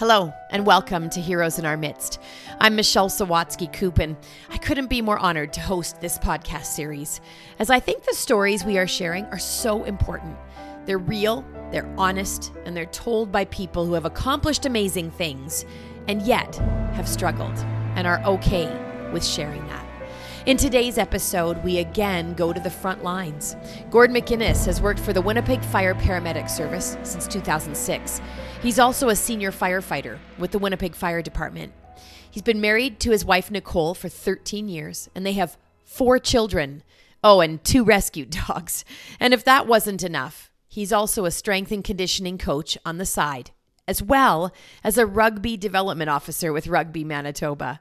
[0.00, 2.20] Hello, and welcome to Heroes in Our Midst.
[2.58, 4.00] I'm Michelle Sawatsky Koop,
[4.48, 7.20] I couldn't be more honored to host this podcast series,
[7.58, 10.38] as I think the stories we are sharing are so important.
[10.86, 15.66] They're real, they're honest, and they're told by people who have accomplished amazing things
[16.08, 16.56] and yet
[16.94, 17.58] have struggled
[17.94, 18.74] and are okay
[19.12, 19.89] with sharing that.
[20.46, 23.56] In today's episode, we again go to the front lines.
[23.90, 28.22] Gord McInnes has worked for the Winnipeg Fire Paramedic Service since 2006.
[28.62, 31.74] He's also a senior firefighter with the Winnipeg Fire Department.
[32.30, 36.84] He's been married to his wife Nicole for 13 years, and they have four children.
[37.22, 38.86] Oh, and two rescue dogs.
[39.20, 43.50] And if that wasn't enough, he's also a strength and conditioning coach on the side,
[43.86, 47.80] as well as a rugby development officer with Rugby Manitoba.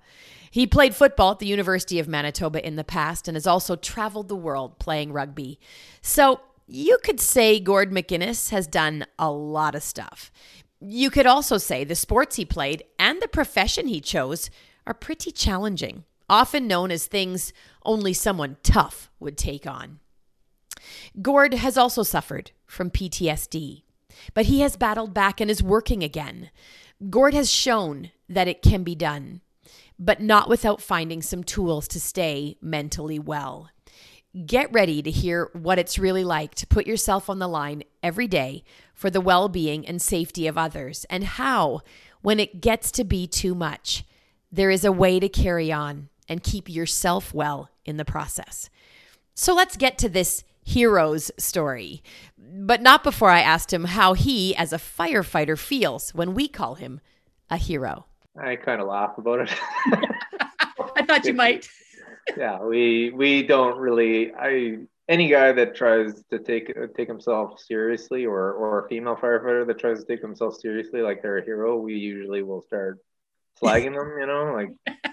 [0.51, 4.27] He played football at the University of Manitoba in the past and has also traveled
[4.27, 5.59] the world playing rugby.
[6.01, 10.31] So you could say Gord McInnes has done a lot of stuff.
[10.79, 14.49] You could also say the sports he played and the profession he chose
[14.87, 17.53] are pretty challenging, often known as things
[17.83, 19.99] only someone tough would take on.
[21.21, 23.83] Gord has also suffered from PTSD,
[24.33, 26.49] but he has battled back and is working again.
[27.09, 29.41] Gord has shown that it can be done
[29.99, 33.69] but not without finding some tools to stay mentally well.
[34.45, 38.27] Get ready to hear what it's really like to put yourself on the line every
[38.27, 41.81] day for the well being and safety of others, and how,
[42.21, 44.05] when it gets to be too much,
[44.51, 48.69] there is a way to carry on and keep yourself well in the process.
[49.33, 52.03] So let's get to this hero's story,
[52.37, 56.75] but not before I asked him how he, as a firefighter, feels when we call
[56.75, 57.01] him
[57.49, 58.05] a hero.
[58.41, 59.53] I kind of laugh about it.
[60.95, 61.67] I thought you might.
[62.37, 64.33] yeah, we we don't really.
[64.33, 69.65] I any guy that tries to take take himself seriously, or or a female firefighter
[69.67, 72.99] that tries to take themselves seriously, like they're a hero, we usually will start
[73.55, 74.15] flagging them.
[74.19, 74.69] You know, like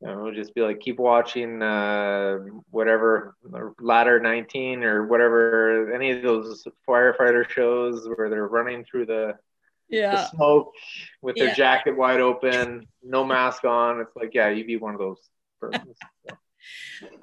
[0.00, 2.38] you know, just be like, keep watching uh,
[2.70, 3.34] whatever
[3.80, 9.34] ladder 19 or whatever any of those firefighter shows where they're running through the
[9.88, 10.26] yeah.
[10.30, 10.72] smoke
[11.22, 11.54] with their yeah.
[11.54, 14.00] jacket wide open, no mask on.
[14.00, 15.20] It's like, yeah, you'd be one of those
[15.60, 15.96] persons.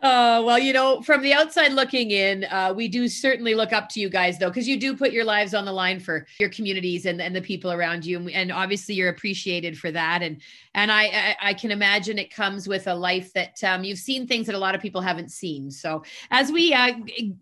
[0.02, 3.88] Uh, well, you know, from the outside looking in, uh, we do certainly look up
[3.90, 6.50] to you guys, though, because you do put your lives on the line for your
[6.50, 10.22] communities and, and the people around you, and, and obviously you're appreciated for that.
[10.22, 10.42] And
[10.74, 14.26] and I, I, I can imagine it comes with a life that um, you've seen
[14.26, 15.70] things that a lot of people haven't seen.
[15.70, 16.94] So as we uh,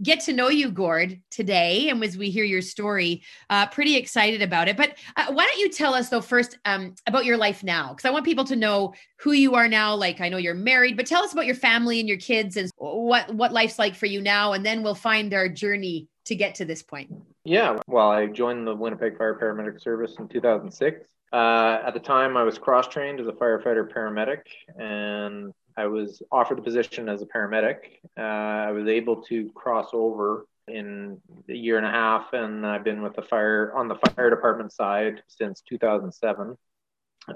[0.02, 4.42] get to know you, Gord, today, and as we hear your story, uh, pretty excited
[4.42, 4.78] about it.
[4.78, 7.90] But uh, why don't you tell us though first um, about your life now?
[7.90, 9.96] Because I want people to know who you are now.
[9.96, 12.72] Like I know you're married, but tell us about your family and your kids and
[12.78, 16.56] what what life's like for you now, and then we'll find our journey to get
[16.56, 17.12] to this point.
[17.44, 21.06] Yeah, well, I joined the Winnipeg Fire Paramedic Service in 2006.
[21.32, 24.42] Uh, at the time, I was cross trained as a firefighter paramedic,
[24.78, 27.78] and I was offered the position as a paramedic.
[28.18, 31.20] Uh, I was able to cross over in
[31.50, 34.72] a year and a half, and I've been with the fire on the fire department
[34.72, 36.56] side since 2007.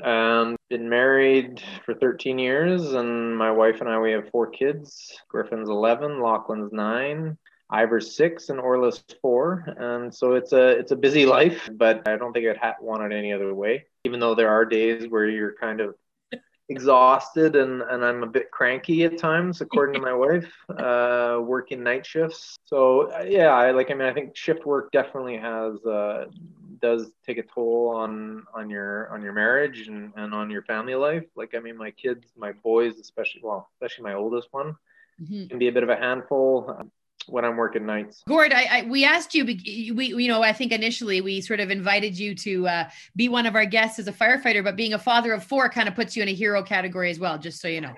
[0.04, 5.18] Um, been married for 13 years, and my wife and I we have four kids.
[5.28, 7.38] Griffin's 11, Lachlan's nine,
[7.70, 9.66] Ivor's six, and Orla's four.
[9.78, 13.03] And so it's a it's a busy life, but I don't think I'd ha- want
[13.03, 13.86] it any other way.
[14.06, 15.96] Even though there are days where you're kind of
[16.70, 21.84] exhausted and, and I'm a bit cranky at times, according to my wife, uh, working
[21.84, 22.56] night shifts.
[22.66, 26.26] So yeah, I like, I mean, I think shift work definitely has, uh,
[26.84, 30.94] does take a toll on on your on your marriage and, and on your family
[30.94, 34.76] life like i mean my kids my boys especially well especially my oldest one
[35.22, 35.48] mm-hmm.
[35.48, 36.92] can be a bit of a handful um,
[37.28, 38.22] when I'm working nights.
[38.28, 41.72] Gord, I, I, we asked you, we, you know, I think initially we sort of
[41.72, 45.00] invited you to uh, be one of our guests as a firefighter, but being a
[45.00, 47.70] father of four kind of puts you in a hero category as well, just so
[47.70, 47.94] you know.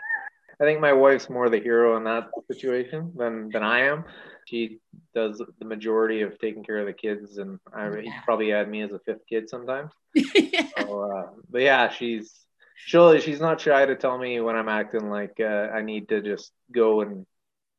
[0.61, 4.05] I think my wife's more the hero in that situation than than I am
[4.45, 4.79] she
[5.13, 8.21] does the majority of taking care of the kids, and I yeah.
[8.23, 9.91] probably had me as a fifth kid sometimes.
[10.15, 10.67] yeah.
[10.79, 12.45] So, uh, but yeah, she's
[12.75, 16.21] she'll she's not shy to tell me when I'm acting like uh, I need to
[16.21, 17.25] just go and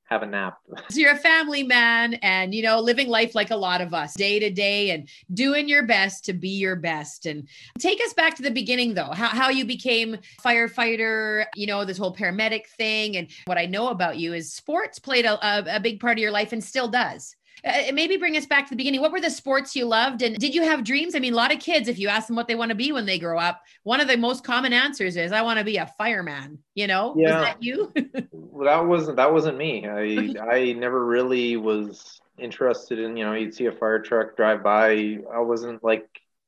[0.06, 0.58] have a nap.
[0.90, 4.14] So you're a family man and, you know, living life like a lot of us
[4.14, 7.26] day to day and doing your best to be your best.
[7.26, 7.48] And
[7.78, 11.98] take us back to the beginning, though, how, how you became firefighter, you know, this
[11.98, 13.16] whole paramedic thing.
[13.16, 16.22] And what I know about you is sports played a, a, a big part of
[16.22, 17.34] your life and still does.
[17.66, 19.00] Uh, maybe bring us back to the beginning.
[19.00, 20.22] What were the sports you loved?
[20.22, 21.14] And did you have dreams?
[21.14, 22.92] I mean, a lot of kids, if you ask them what they want to be
[22.92, 25.76] when they grow up, one of the most common answers is, I want to be
[25.76, 26.58] a fireman.
[26.74, 27.38] You know, yeah.
[27.38, 27.92] was that you?
[28.32, 29.86] well, that wasn't, that wasn't me.
[29.86, 34.62] I, I never really was interested in, you know, you'd see a fire truck drive
[34.62, 35.18] by.
[35.34, 36.06] I wasn't like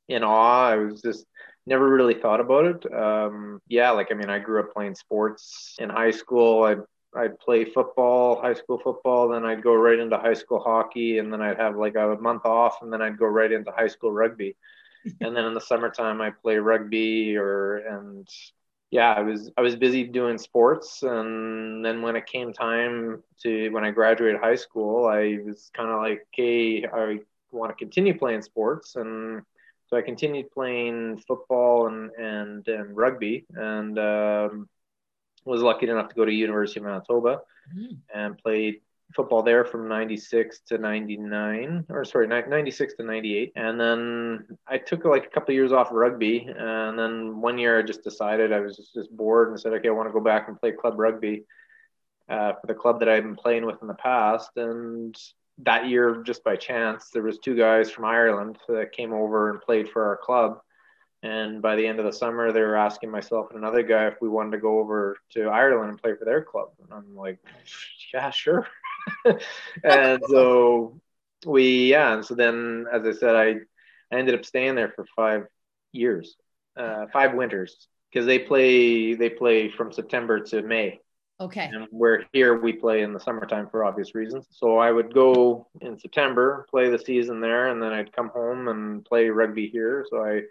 [0.09, 0.69] in awe.
[0.69, 1.27] I was just,
[1.69, 2.95] never really thought about it.
[2.95, 6.65] Um, yeah, like I mean, I grew up playing sports in high school.
[6.65, 6.77] I
[7.17, 11.33] I'd play football, high school football, then I'd go right into high school hockey, and
[11.33, 14.13] then I'd have like a month off, and then I'd go right into high school
[14.13, 14.57] rugby.
[15.21, 18.29] and then in the summertime, I play rugby, or and
[18.91, 23.71] yeah, I was I was busy doing sports, and then when it came time to
[23.71, 27.19] when I graduated high school, I was kind of like, okay, I
[27.51, 29.43] want to continue playing sports, and
[29.87, 34.69] so I continued playing football and and, and rugby, and um,
[35.49, 37.41] was lucky enough to go to University of Manitoba
[37.75, 37.95] mm-hmm.
[38.15, 38.81] and played
[39.15, 45.05] football there from 96 to 99 or sorry 96 to 98 and then i took
[45.07, 46.47] like a couple of years off rugby.
[46.47, 49.89] And then one year i just decided i was just, just bored and said okay
[49.89, 51.45] i want to go back and play club rugby
[52.29, 54.51] uh, for the club that i'd been playing with in the past.
[54.57, 55.17] And
[55.63, 59.61] that year just by chance there was two guys from ireland that came over and
[59.61, 60.61] played for our club
[61.23, 64.15] and by the end of the summer, they were asking myself and another guy if
[64.21, 66.69] we wanted to go over to Ireland and play for their club.
[66.83, 67.39] And I'm like,
[68.15, 68.67] yeah, sure.
[69.85, 71.01] and so
[71.45, 72.15] we, yeah.
[72.15, 73.57] And so then, as I said, I,
[74.13, 75.47] I ended up staying there for five
[75.93, 76.37] years,
[76.77, 81.01] uh, five winters, because they play they play from September to May.
[81.41, 81.71] Okay.
[81.73, 84.47] And we're here we play in the summertime for obvious reasons.
[84.51, 88.69] So I would go in September, play the season there, and then I'd come home
[88.69, 90.05] and play rugby here.
[90.11, 90.43] So I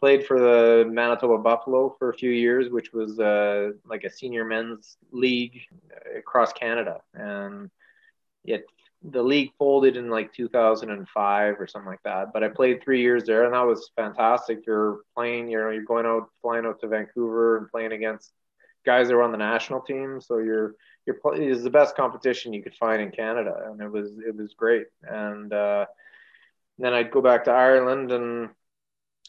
[0.00, 4.44] played for the Manitoba Buffalo for a few years, which was uh, like a senior
[4.44, 5.60] men's league
[6.16, 7.70] across Canada, and
[8.44, 8.66] it
[9.04, 12.32] the league folded in like 2005 or something like that.
[12.32, 14.66] But I played three years there, and that was fantastic.
[14.66, 18.32] You're playing, you know, you're going out, flying out to Vancouver and playing against
[18.86, 20.20] guys that were on the national team.
[20.20, 20.74] So you're
[21.06, 24.54] you're is the best competition you could find in Canada, and it was it was
[24.54, 24.86] great.
[25.02, 25.84] And uh,
[26.78, 28.50] then I'd go back to Ireland and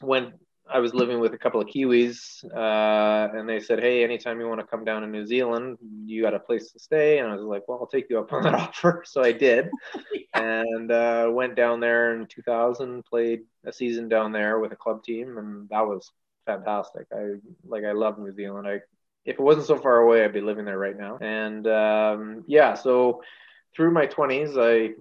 [0.01, 0.35] went
[0.67, 4.47] I was living with a couple of Kiwis, uh, and they said, "Hey, anytime you
[4.47, 7.35] want to come down to New Zealand, you got a place to stay." And I
[7.35, 9.69] was like, "Well, I'll take you up on that offer." So I did,
[10.33, 15.03] and uh, went down there in 2000, played a season down there with a club
[15.03, 16.11] team, and that was
[16.45, 17.07] fantastic.
[17.13, 17.35] I
[17.65, 18.67] like, I love New Zealand.
[18.67, 18.79] I
[19.25, 21.17] if it wasn't so far away, I'd be living there right now.
[21.19, 23.21] And um, yeah, so
[23.75, 24.93] through my 20s, I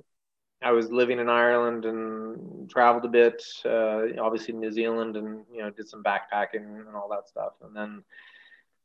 [0.64, 5.60] I was living in Ireland and traveled a bit, uh, obviously New Zealand, and you
[5.60, 7.52] know did some backpacking and all that stuff.
[7.62, 8.02] And then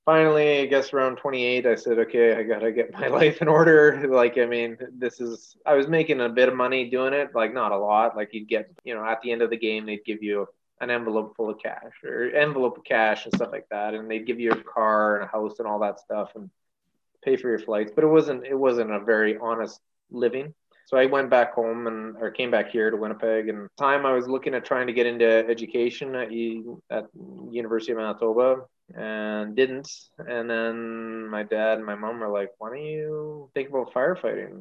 [0.05, 4.05] finally, I guess around 28, I said, okay, I gotta get my life in order.
[4.09, 7.53] Like, I mean, this is I was making a bit of money doing it, like
[7.53, 8.17] not a lot.
[8.17, 10.47] Like you'd get, you know, at the end of the game, they'd give you
[10.81, 14.27] an envelope full of cash or envelope of cash and stuff like that, and they'd
[14.27, 16.49] give you a car and a house and all that stuff and
[17.23, 17.93] pay for your flights.
[17.95, 19.79] But it wasn't it wasn't a very honest
[20.11, 20.53] living
[20.89, 23.47] so I went back home and or came back here to Winnipeg.
[23.47, 26.29] And time I was looking at trying to get into education at,
[26.89, 27.05] at
[27.51, 28.61] University of Manitoba
[28.97, 29.87] and didn't.
[30.17, 34.57] And then my dad and my mom were like, "Why don't you think about firefighting?"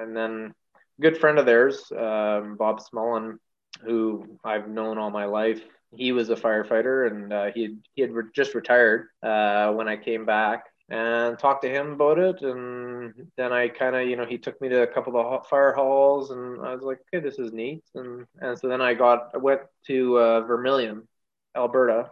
[0.00, 3.38] And then a good friend of theirs, um, Bob Smullen,
[3.82, 5.62] who I've known all my life.
[5.96, 9.88] He was a firefighter, and uh, he had, he had re- just retired uh, when
[9.88, 12.42] I came back and talked to him about it.
[12.42, 15.72] And then I kind of, you know, he took me to a couple of fire
[15.72, 17.82] halls, and I was like, okay, this is neat.
[17.94, 21.08] And and so then I got, I went to uh, Vermilion,
[21.56, 22.10] Alberta,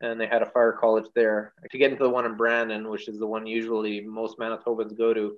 [0.00, 1.52] and they had a fire college there.
[1.70, 5.12] To get into the one in Brandon, which is the one usually most Manitobans go
[5.12, 5.36] to,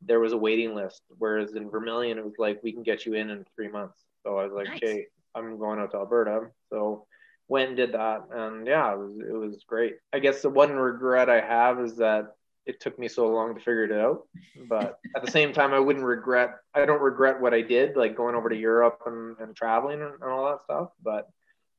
[0.00, 1.02] there was a waiting list.
[1.18, 3.98] Whereas in Vermilion, it was like we can get you in in three months.
[4.22, 4.76] So I was like, nice.
[4.82, 6.48] okay, I'm going out to Alberta.
[6.70, 7.06] So
[7.48, 9.96] went and did that and yeah it was it was great.
[10.12, 12.32] I guess the one regret i have is that
[12.66, 14.26] it took me so long to figure it out
[14.68, 18.16] but at the same time i wouldn't regret i don't regret what i did like
[18.16, 21.28] going over to europe and, and traveling and, and all that stuff but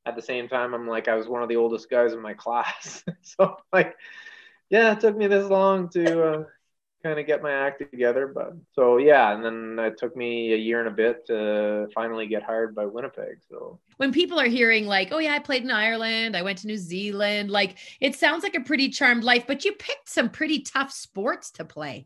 [0.06, 2.34] at the same time i'm like i was one of the oldest guys in my
[2.46, 3.04] class.
[3.22, 3.96] So like
[4.70, 6.44] yeah it took me this long to uh,
[7.08, 8.28] kind of get my act together.
[8.28, 12.28] But so yeah, and then it took me a year and a bit to finally
[12.28, 13.40] get hired by Winnipeg.
[13.50, 16.68] So when people are hearing like, oh yeah, I played in Ireland, I went to
[16.68, 20.60] New Zealand, like it sounds like a pretty charmed life, but you picked some pretty
[20.60, 22.06] tough sports to play.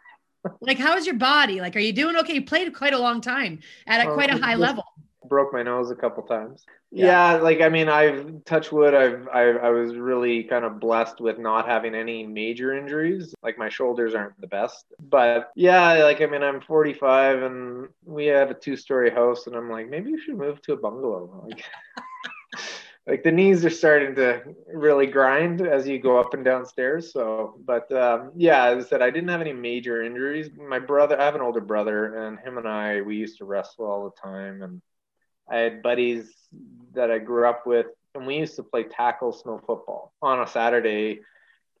[0.60, 1.60] like how's your body?
[1.60, 2.34] Like are you doing okay?
[2.34, 4.84] You played quite a long time at a, quite a high level
[5.28, 6.64] broke my nose a couple times.
[6.94, 7.32] Yeah.
[7.34, 8.94] yeah, like I mean, I've touched wood.
[8.94, 13.34] I've, I I was really kind of blessed with not having any major injuries.
[13.42, 18.26] Like my shoulders aren't the best, but yeah, like I mean, I'm 45 and we
[18.26, 21.48] have a two story house, and I'm like, maybe you should move to a bungalow.
[21.50, 21.64] Like,
[23.06, 27.12] like the knees are starting to really grind as you go up and down stairs.
[27.12, 30.50] So, but um, yeah, as I said, I didn't have any major injuries.
[30.56, 33.86] My brother, I have an older brother, and him and I, we used to wrestle
[33.86, 34.80] all the time, and
[35.50, 36.32] I had buddies
[36.94, 40.46] that I grew up with and we used to play tackle snow football on a
[40.46, 41.20] Saturday.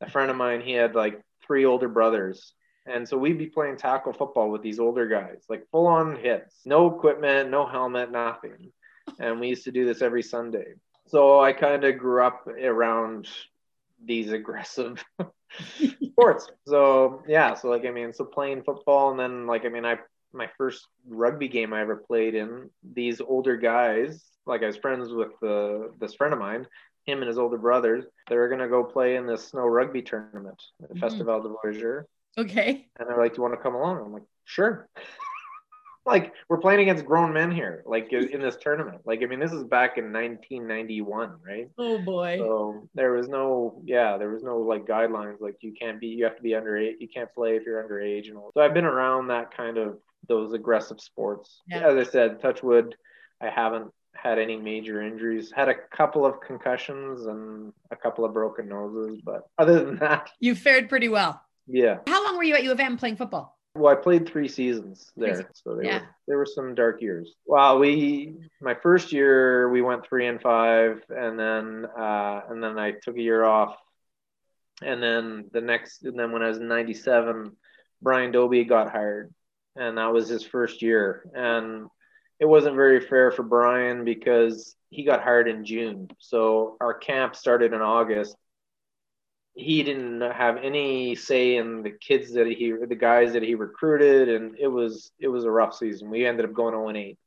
[0.00, 2.54] A friend of mine, he had like three older brothers.
[2.86, 6.56] And so we'd be playing tackle football with these older guys, like full on hits,
[6.64, 8.72] no equipment, no helmet, nothing.
[9.20, 10.74] And we used to do this every Sunday.
[11.06, 13.28] So I kind of grew up around
[14.04, 15.04] these aggressive
[16.02, 16.50] sports.
[16.66, 19.98] So yeah, so like I mean, so playing football and then like I mean, I
[20.32, 25.12] my first rugby game I ever played in, these older guys, like I was friends
[25.12, 26.66] with the this friend of mine,
[27.04, 30.62] him and his older brothers, they were gonna go play in this snow rugby tournament,
[30.80, 30.98] the mm-hmm.
[30.98, 32.06] Festival de Voyageurs.
[32.38, 32.86] Okay.
[32.98, 34.88] And they're like, "Do you want to come along?" I'm like, "Sure."
[36.04, 39.02] like we're playing against grown men here, like in this tournament.
[39.04, 41.68] Like I mean, this is back in 1991, right?
[41.78, 42.38] Oh boy.
[42.38, 45.40] So there was no, yeah, there was no like guidelines.
[45.40, 47.82] Like you can't be, you have to be under eight, you can't play if you're
[47.82, 48.50] underage, and all.
[48.54, 49.98] So I've been around that kind of
[50.28, 51.62] those aggressive sports.
[51.68, 51.88] Yeah.
[51.88, 52.96] As I said, touchwood,
[53.40, 55.52] I haven't had any major injuries.
[55.54, 60.30] Had a couple of concussions and a couple of broken noses, but other than that,
[60.40, 61.40] you fared pretty well.
[61.66, 61.98] Yeah.
[62.06, 63.58] How long were you at U of M playing football?
[63.74, 66.00] Well, I played three seasons there, so there, yeah.
[66.00, 67.34] were, there were some dark years.
[67.46, 72.78] Well, we my first year we went three and five, and then uh, and then
[72.78, 73.76] I took a year off,
[74.82, 77.56] and then the next, and then when I was in '97,
[78.02, 79.32] Brian Dobie got hired,
[79.76, 81.88] and that was his first year, and
[82.40, 87.36] it wasn't very fair for Brian because he got hired in June, so our camp
[87.36, 88.36] started in August,
[89.54, 94.28] he didn't have any say in the kids that he the guys that he recruited
[94.28, 96.10] and it was it was a rough season.
[96.10, 97.18] We ended up going 0 and 8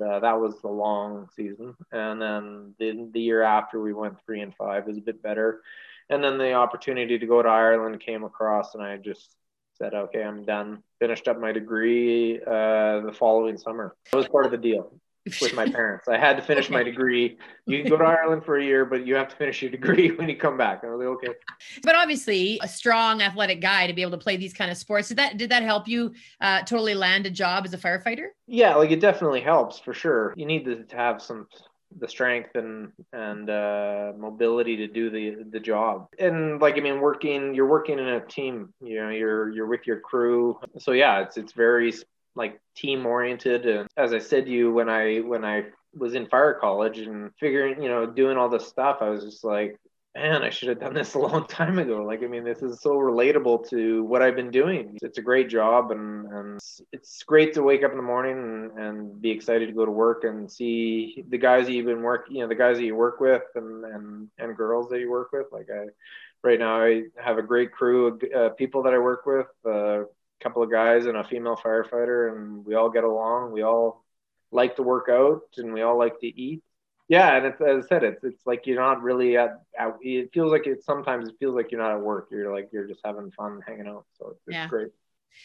[0.00, 1.74] uh, that was the long season.
[1.90, 5.22] And then the, the year after we went 3 and 5 it was a bit
[5.22, 5.62] better.
[6.08, 9.34] And then the opportunity to go to ireland came across and i just
[9.76, 14.44] said okay i'm done finished up my degree uh, the following summer that was part
[14.44, 14.92] of the deal
[15.40, 16.08] with my parents.
[16.08, 17.36] I had to finish my degree.
[17.66, 20.10] You can go to Ireland for a year, but you have to finish your degree
[20.16, 20.82] when you come back.
[20.84, 21.38] I was like, okay.
[21.82, 25.08] But obviously, a strong athletic guy to be able to play these kind of sports.
[25.08, 28.28] Did that did that help you uh, totally land a job as a firefighter?
[28.46, 30.34] Yeah, like it definitely helps for sure.
[30.36, 31.46] You need to have some
[31.98, 36.08] the strength and and uh, mobility to do the the job.
[36.18, 38.72] And like I mean, working you're working in a team.
[38.80, 40.58] You know, you're you're with your crew.
[40.78, 41.92] So yeah, it's it's very
[42.36, 46.26] like team oriented and as i said to you when i when i was in
[46.26, 49.78] fire college and figuring you know doing all this stuff i was just like
[50.16, 52.80] man i should have done this a long time ago like i mean this is
[52.80, 56.60] so relatable to what i've been doing it's a great job and, and
[56.92, 59.92] it's great to wake up in the morning and, and be excited to go to
[59.92, 62.96] work and see the guys that you've been work you know the guys that you
[62.96, 65.84] work with and and, and girls that you work with like i
[66.42, 70.02] right now i have a great crew of uh, people that i work with uh,
[70.40, 73.52] couple of guys and a female firefighter, and we all get along.
[73.52, 74.04] We all
[74.50, 76.62] like to work out, and we all like to eat.
[77.08, 79.96] Yeah, and it's, as I said, it's it's like you're not really at, at.
[80.00, 80.84] It feels like it.
[80.84, 82.28] Sometimes it feels like you're not at work.
[82.30, 84.06] You're like you're just having fun, hanging out.
[84.18, 84.68] So it's, yeah.
[84.68, 84.88] great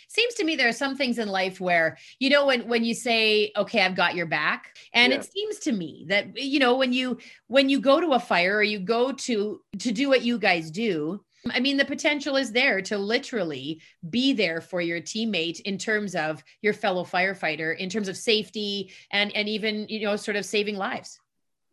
[0.07, 2.93] seems to me there are some things in life where you know when when you
[2.93, 5.19] say okay i've got your back and yeah.
[5.19, 8.55] it seems to me that you know when you when you go to a fire
[8.55, 12.51] or you go to to do what you guys do I mean, the potential is
[12.51, 17.89] there to literally be there for your teammate in terms of your fellow firefighter, in
[17.89, 21.19] terms of safety and and even you know sort of saving lives.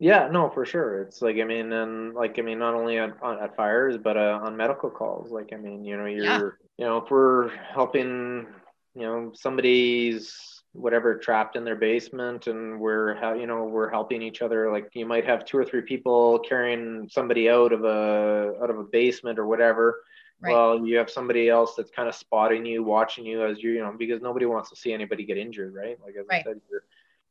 [0.00, 1.02] Yeah, no, for sure.
[1.02, 4.38] It's like I mean, and like I mean, not only at, at fires, but uh,
[4.42, 5.32] on medical calls.
[5.32, 6.38] Like I mean, you know, you're yeah.
[6.78, 8.46] you know, if we're helping,
[8.94, 14.42] you know, somebody's whatever trapped in their basement and we're you know we're helping each
[14.42, 18.70] other like you might have two or three people carrying somebody out of a out
[18.70, 20.02] of a basement or whatever
[20.40, 20.52] right.
[20.52, 23.80] well you have somebody else that's kind of spotting you watching you as you you
[23.80, 26.40] know because nobody wants to see anybody get injured right like as right.
[26.46, 26.60] i said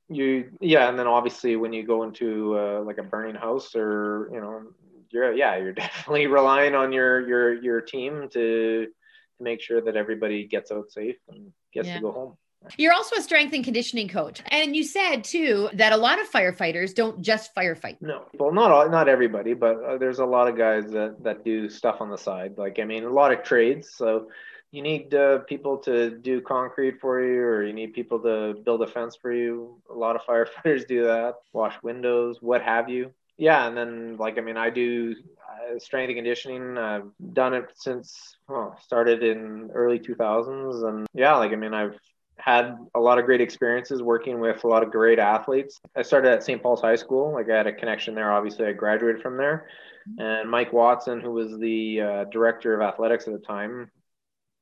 [0.10, 4.30] you yeah and then obviously when you go into uh, like a burning house or
[4.32, 4.64] you know
[5.10, 8.88] you're yeah you're definitely relying on your your your team to
[9.38, 11.96] to make sure that everybody gets out safe and gets yeah.
[11.96, 12.38] to go home
[12.76, 14.42] you're also a strength and conditioning coach.
[14.48, 17.98] And you said too that a lot of firefighters don't just firefight.
[18.02, 21.46] No, well, not all, not everybody, but uh, there's a lot of guys that, that
[21.46, 22.58] do stuff on the side.
[22.58, 23.92] Like, I mean, a lot of trades.
[23.94, 24.30] So
[24.72, 28.82] you need uh, people to do concrete for you, or you need people to build
[28.82, 29.82] a fence for you.
[29.90, 33.12] A lot of firefighters do that, wash windows, what have you.
[33.38, 33.68] Yeah.
[33.68, 36.78] And then, like, I mean, I do uh, strength and conditioning.
[36.78, 40.88] I've done it since, well, started in early 2000s.
[40.88, 41.98] And yeah, like, I mean, I've
[42.38, 45.80] had a lot of great experiences working with a lot of great athletes.
[45.96, 46.62] I started at St.
[46.62, 47.34] Paul's High School.
[47.34, 48.32] Like I had a connection there.
[48.32, 49.68] Obviously, I graduated from there.
[50.18, 53.92] And Mike Watson, who was the uh, director of athletics at the time,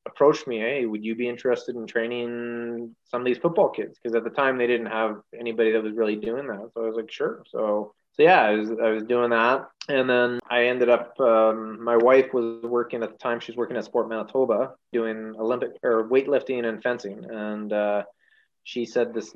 [0.05, 0.59] approached me.
[0.59, 3.97] Hey, would you be interested in training some of these football kids?
[4.01, 6.69] Because at the time they didn't have anybody that was really doing that.
[6.73, 7.43] So I was like, sure.
[7.49, 11.19] So so yeah, I was I was doing that, and then I ended up.
[11.19, 13.41] Um, my wife was working at the time.
[13.41, 18.03] She was working at Sport Manitoba, doing Olympic or weightlifting and fencing, and uh,
[18.63, 19.33] she said this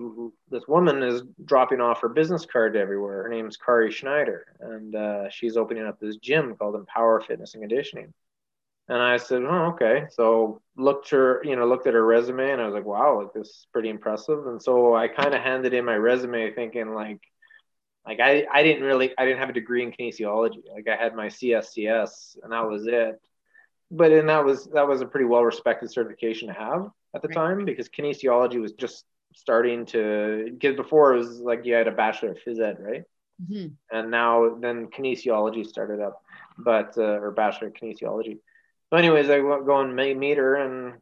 [0.50, 3.24] this woman is dropping off her business card everywhere.
[3.24, 7.64] Her name's Kari Schneider, and uh, she's opening up this gym called Empower Fitness and
[7.64, 8.14] Conditioning.
[8.90, 12.62] And I said, "Oh, okay." So looked her, you know, looked at her resume, and
[12.62, 15.76] I was like, "Wow, like this is pretty impressive." And so I kind of handed
[15.76, 17.22] in my resume, thinking like,
[18.06, 20.64] like I, I didn't really, I didn't have a degree in kinesiology.
[20.74, 23.22] Like I had my CSCS, and that was it.
[23.92, 27.28] But and that was that was a pretty well respected certification to have at the
[27.28, 27.36] right.
[27.36, 29.06] time because kinesiology was just
[29.36, 33.04] starting to because before it was like you had a bachelor of phys ed, right?
[33.42, 33.68] Mm-hmm.
[33.96, 36.22] And now then kinesiology started up,
[36.58, 38.40] but uh, or bachelor of kinesiology.
[38.92, 41.00] But anyways, I go and meet her, and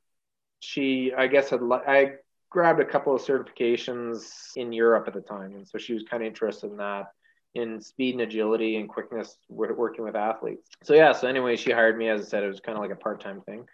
[0.59, 2.13] she, I guess, had I
[2.49, 6.23] grabbed a couple of certifications in Europe at the time, and so she was kind
[6.23, 7.11] of interested in that,
[7.55, 10.69] in speed and agility and quickness, working with athletes.
[10.83, 12.09] So yeah, so anyway, she hired me.
[12.09, 13.65] As I said, it was kind of like a part time thing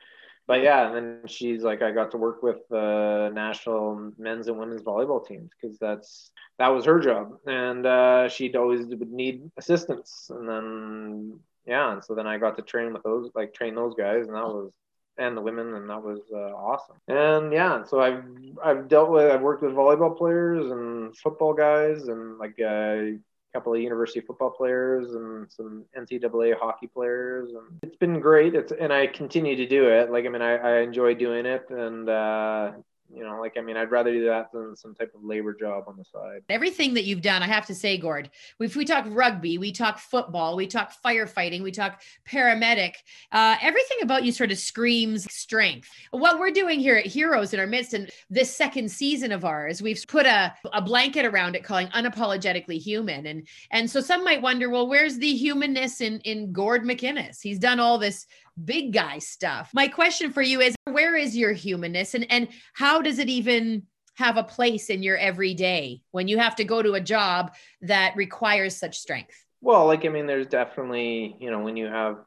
[0.45, 4.57] but yeah, and then she's like, I got to work with the national men's and
[4.57, 9.49] women's volleyball teams because that's that was her job, and uh, she'd always would need
[9.57, 13.75] assistance, and then yeah, and so then I got to train with those, like train
[13.75, 14.73] those guys, and that was
[15.17, 16.95] and the women, and that was uh, awesome.
[17.07, 18.23] And yeah, so I've
[18.63, 23.17] I've dealt with I've worked with volleyball players and football guys, and like a
[23.53, 28.55] couple of university football players and some NCAA hockey players, and it's been great.
[28.55, 30.11] It's and I continue to do it.
[30.11, 32.71] Like I mean, I, I enjoy doing it, and uh,
[33.15, 35.85] you know, like I mean, I'd rather do that than some type of labor job
[35.87, 36.41] on the side.
[36.49, 38.29] Everything that you've done, I have to say, Gord,
[38.59, 42.93] if we talk rugby, we talk football, we talk firefighting, we talk paramedic,
[43.31, 45.89] uh, everything about you sort of screams strength.
[46.11, 49.81] What we're doing here at Heroes in our midst, and this second season of ours,
[49.81, 53.27] we've put a, a blanket around it calling unapologetically human.
[53.27, 57.41] And and so some might wonder, well, where's the humanness in in Gord McInnes?
[57.41, 58.25] He's done all this
[58.63, 59.71] big guy stuff.
[59.73, 63.83] My question for you is where is your humanness and and how does it even
[64.15, 68.15] have a place in your everyday when you have to go to a job that
[68.15, 69.35] requires such strength?
[69.61, 72.17] Well, like I mean there's definitely, you know, when you have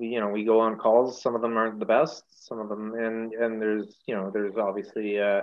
[0.00, 2.94] you know, we go on calls, some of them aren't the best, some of them
[2.94, 5.42] and and there's, you know, there's obviously uh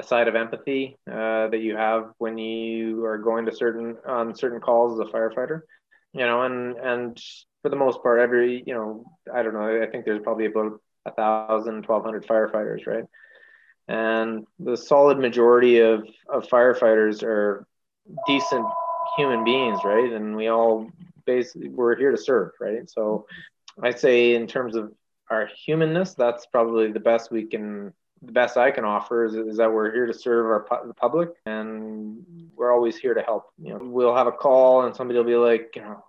[0.00, 4.32] a side of empathy uh, that you have when you are going to certain on
[4.34, 5.62] certain calls as a firefighter
[6.12, 7.20] you know and and
[7.68, 10.80] for the most part, every, you know, I don't know, I think there's probably about
[11.04, 13.04] a thousand, twelve hundred firefighters, right?
[13.88, 17.66] And the solid majority of, of firefighters are
[18.26, 18.64] decent
[19.18, 20.10] human beings, right?
[20.10, 20.88] And we all
[21.26, 22.88] basically, we're here to serve, right?
[22.88, 23.26] So
[23.82, 24.90] I'd say in terms of
[25.30, 29.56] our humanness, that's probably the best we can the best I can offer is, is
[29.58, 32.24] that we're here to serve our the public and
[32.56, 33.52] we're always here to help.
[33.58, 36.04] You know, we'll have a call and somebody will be like, you know,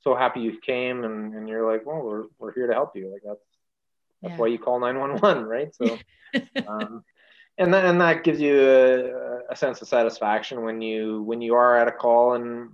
[0.00, 3.12] so happy you came and, and you're like, well, we're, we're here to help you.
[3.12, 3.44] Like that's,
[4.22, 4.38] that's yeah.
[4.38, 5.44] why you call 911.
[5.44, 5.74] Right.
[5.74, 5.98] So,
[6.66, 7.04] um,
[7.58, 11.54] and that, and that gives you a, a sense of satisfaction when you, when you
[11.54, 12.70] are at a call and,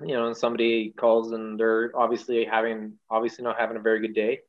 [0.00, 4.14] you know, and somebody calls and they're obviously having, obviously not having a very good
[4.14, 4.40] day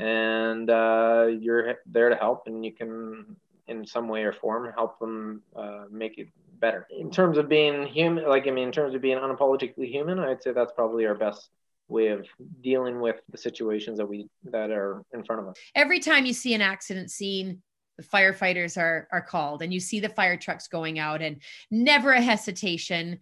[0.00, 3.36] and uh, you're there to help and you can
[3.68, 6.86] in some way or form help them uh, make it better.
[6.90, 10.42] In terms of being human like i mean in terms of being unapologetically human i'd
[10.42, 11.48] say that's probably our best
[11.88, 12.26] way of
[12.60, 15.56] dealing with the situations that we that are in front of us.
[15.74, 17.62] Every time you see an accident scene
[17.98, 22.12] the firefighters are are called and you see the fire trucks going out and never
[22.12, 23.18] a hesitation.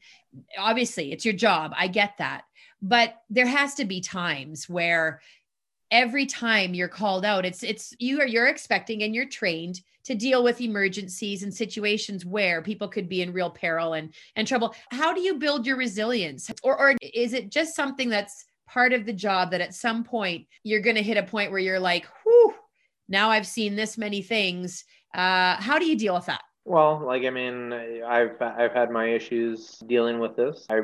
[0.56, 1.72] Obviously it's your job.
[1.76, 2.44] I get that.
[2.80, 5.20] But there has to be times where
[5.90, 10.14] every time you're called out it's it's you are you're expecting and you're trained to
[10.14, 14.74] deal with emergencies and situations where people could be in real peril and and trouble.
[14.90, 16.50] How do you build your resilience?
[16.62, 20.46] Or or is it just something that's part of the job that at some point
[20.62, 22.54] you're going to hit a point where you're like whew
[23.08, 24.84] now i've seen this many things.
[25.14, 26.40] Uh how do you deal with that?
[26.64, 27.72] Well, like I mean,
[28.06, 30.66] I've I've had my issues dealing with this.
[30.70, 30.80] I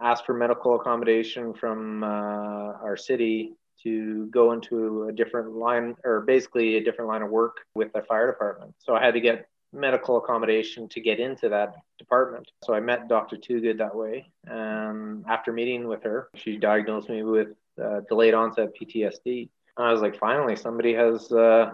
[0.00, 6.20] asked for medical accommodation from uh, our city to go into a different line or
[6.22, 8.74] basically a different line of work with the fire department.
[8.78, 12.50] So I had to get medical accommodation to get into that department.
[12.64, 13.36] So I met Dr.
[13.36, 14.30] Toogood that way.
[14.46, 17.48] And after meeting with her, she diagnosed me with
[17.82, 19.48] uh, delayed onset PTSD.
[19.76, 21.30] And I was like, finally, somebody has.
[21.30, 21.72] Uh,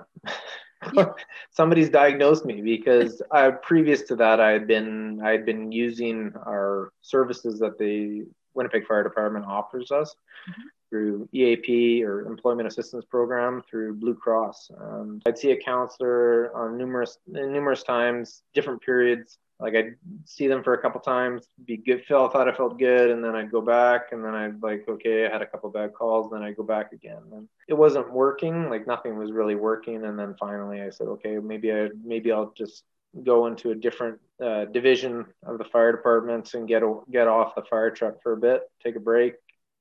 [1.51, 6.33] somebody's diagnosed me because I, previous to that I had been I had been using
[6.47, 10.15] our services that the Winnipeg Fire Department offers us
[10.49, 10.63] mm-hmm.
[10.91, 14.71] through EAP or Employment Assistance Program through Blue Cross.
[14.81, 19.39] Um, I'd see a counselor on numerous numerous times, different periods.
[19.61, 23.11] Like I'd see them for a couple times, be good, feel thought I felt good,
[23.11, 25.95] and then I'd go back, and then I'd like, okay, I had a couple bad
[25.95, 30.05] calls, then I'd go back again, and it wasn't working, like nothing was really working,
[30.05, 32.83] and then finally I said, okay, maybe I maybe I'll just
[33.23, 37.63] go into a different uh, division of the fire departments and get get off the
[37.63, 39.35] fire truck for a bit, take a break.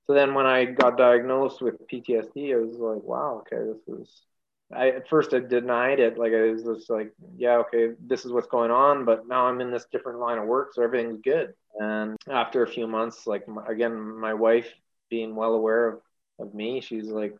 [0.06, 4.22] So then when I got diagnosed with PTSD, I was like, wow, okay, this is
[4.72, 6.18] I at first I denied it.
[6.18, 9.06] Like I was just like, yeah, okay, this is what's going on.
[9.06, 11.54] But now I'm in this different line of work, so everything's good.
[11.80, 14.72] And after a few months, like again, my wife
[15.10, 16.02] being well aware of,
[16.40, 17.36] of me, she's like,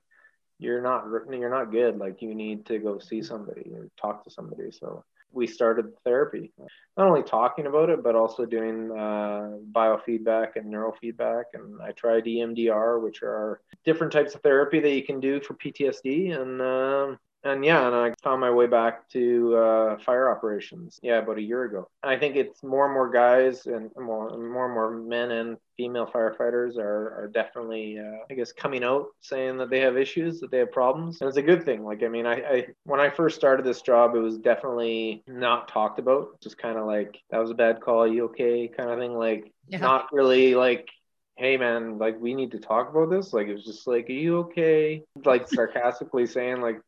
[0.60, 1.98] you're not you're not good.
[1.98, 4.72] Like you need to go see somebody or talk to somebody.
[4.72, 6.52] So we started therapy.
[6.96, 11.44] Not only talking about it, but also doing uh, biofeedback and neurofeedback.
[11.54, 15.56] And I tried EMDR, which are different types of therapy that you can do for
[15.56, 16.40] PTSD.
[16.40, 21.00] And um, and yeah, and I found my way back to uh, fire operations.
[21.04, 21.90] Yeah, about a year ago.
[22.02, 25.58] I think it's more and more guys and more and more, and more men and
[25.76, 30.40] female firefighters are, are definitely, uh, I guess, coming out saying that they have issues,
[30.40, 31.84] that they have problems, and it's a good thing.
[31.84, 35.68] Like, I mean, I, I when I first started this job, it was definitely not
[35.68, 36.40] talked about.
[36.42, 38.08] Just kind of like that was a bad call.
[38.08, 38.70] You okay?
[38.70, 39.14] Kind of thing.
[39.14, 39.80] Like, yeah.
[39.80, 40.90] not really like
[41.36, 44.14] hey man like we need to talk about this like it was just like are
[44.14, 46.80] you okay like sarcastically saying like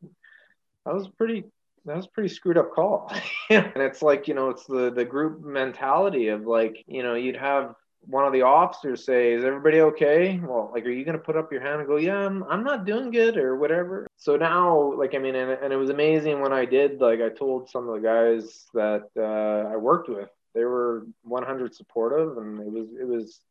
[0.86, 1.44] that was pretty
[1.86, 3.12] that was pretty screwed up call.
[3.50, 7.38] And it's like you know it's the the group mentality of like you know you'd
[7.38, 7.76] have
[8.08, 10.40] one of the officers say is everybody okay?
[10.44, 12.64] Well like are you going to put up your hand and go yeah I'm, I'm
[12.64, 14.08] not doing good or whatever?
[14.18, 17.30] So now like i mean and, and it was amazing when i did like i
[17.30, 20.30] told some of the guys that uh, i worked with.
[20.56, 23.42] They were 100 supportive and it was it was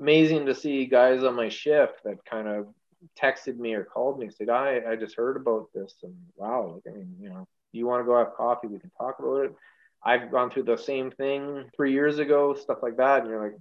[0.00, 2.66] amazing to see guys on my shift that kind of
[3.20, 6.74] texted me or called me and said, I, I just heard about this and wow,
[6.74, 8.68] like, I mean, you know, you want to go have coffee?
[8.68, 9.54] We can talk about it.
[10.04, 13.22] I've gone through the same thing three years ago, stuff like that.
[13.22, 13.58] And you're like,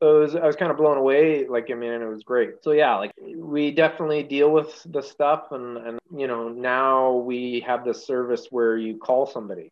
[0.00, 1.46] so was, I was kind of blown away.
[1.46, 2.62] Like, I mean, it was great.
[2.62, 5.48] So yeah, like we definitely deal with the stuff.
[5.50, 9.70] And, and, you know, now we have this service where you call somebody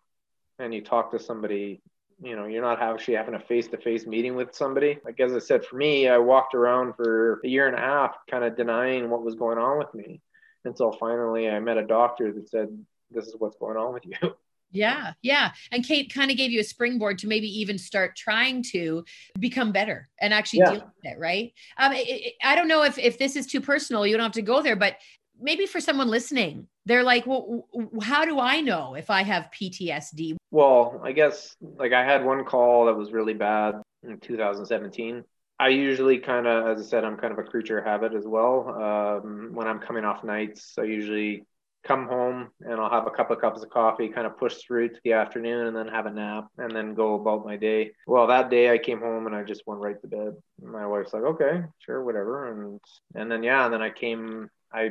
[0.59, 1.81] and you talk to somebody
[2.23, 4.99] you know you're not actually having a face-to-face meeting with somebody.
[5.05, 8.15] Like as i said for me i walked around for a year and a half
[8.31, 10.21] kind of denying what was going on with me
[10.65, 12.69] until finally i met a doctor that said
[13.11, 14.35] this is what's going on with you.
[14.73, 15.51] Yeah yeah.
[15.73, 19.05] And kate kind of gave you a springboard to maybe even start trying to
[19.41, 20.71] become better and actually yeah.
[20.71, 21.53] deal with it right?
[21.77, 24.33] Um, it, it, i don't know if, if this is too personal you don't have
[24.33, 24.95] to go there but
[25.41, 27.67] maybe for someone listening they're like well
[28.03, 32.45] how do i know if i have ptsd well i guess like i had one
[32.45, 35.25] call that was really bad in 2017
[35.59, 38.27] i usually kind of as i said i'm kind of a creature of habit as
[38.27, 38.69] well.
[38.69, 41.45] Um, when i'm coming off nights i usually
[41.83, 44.89] come home and i'll have a couple of cups of coffee kind of push through
[44.89, 47.91] to the afternoon and then have a nap and then go about my day.
[48.07, 50.35] Well that day i came home and i just went right to bed.
[50.63, 52.81] My wife's like okay sure whatever and
[53.15, 54.91] and then yeah and then i came i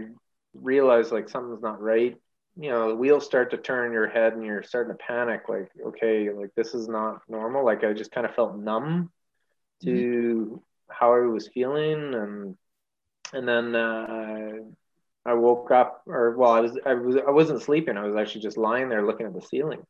[0.53, 2.17] realize like something's not right
[2.59, 5.47] you know the wheels start to turn in your head and you're starting to panic
[5.47, 7.63] like okay like this is not normal.
[7.63, 9.11] Like i just kind of felt numb
[9.83, 10.55] to mm-hmm.
[10.89, 12.13] how i was feeling.
[12.13, 12.57] And
[13.31, 14.51] and then uh,
[15.25, 17.97] i woke up or well i was i was i wasn't sleeping.
[17.97, 19.85] I was actually just lying there looking at the ceiling.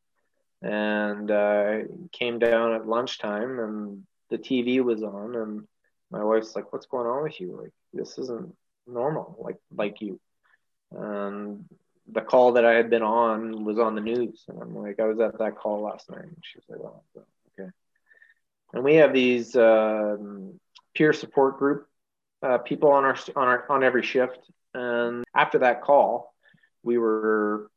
[0.62, 1.78] And uh,
[2.12, 5.68] came down at lunchtime and the tv was on and
[6.12, 7.58] my wife's like what's going on with you?
[7.60, 8.54] Like this isn't
[8.86, 10.20] normal like like you
[10.92, 11.66] and
[12.12, 14.44] the call that I had been on was on the news.
[14.48, 16.24] And I'm like, I was at that call last night.
[16.24, 16.36] And
[16.68, 17.02] like, oh,
[17.60, 17.70] okay.
[18.74, 20.60] And we have these um,
[20.96, 21.88] peer support group
[22.42, 24.40] uh, people on our on our on every shift.
[24.74, 26.34] And after that call,
[26.84, 27.70] we were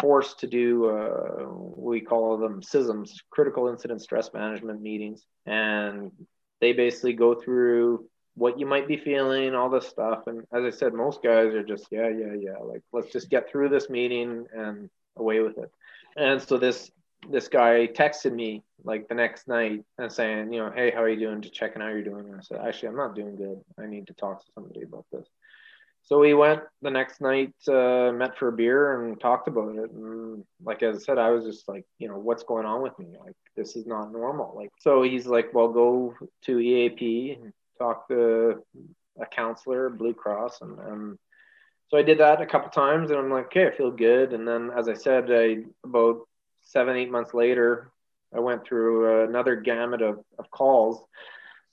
[0.00, 6.12] forced to do uh, we call them CISMs, critical incident stress management meetings, and
[6.60, 10.26] they basically go through what you might be feeling, all this stuff.
[10.26, 12.58] And as I said, most guys are just, yeah, yeah, yeah.
[12.58, 15.70] Like, let's just get through this meeting and away with it.
[16.16, 16.90] And so this
[17.28, 21.08] this guy texted me like the next night and saying, you know, hey, how are
[21.08, 21.42] you doing?
[21.42, 22.26] Just checking how you're doing.
[22.26, 23.60] And I said, actually, I'm not doing good.
[23.78, 25.26] I need to talk to somebody about this.
[26.02, 29.90] So we went the next night, uh, met for a beer and talked about it.
[29.90, 32.98] And like as I said, I was just like, you know, what's going on with
[32.98, 33.08] me?
[33.22, 34.54] Like this is not normal.
[34.56, 36.14] Like so he's like, well, go
[36.46, 37.38] to EAP
[37.80, 38.62] talk to
[39.20, 41.18] a counselor, Blue Cross, and, and
[41.88, 44.32] so I did that a couple times, and I'm like, okay, I feel good.
[44.32, 46.20] And then, as I said, I about
[46.62, 47.90] seven, eight months later,
[48.32, 51.02] I went through another gamut of, of calls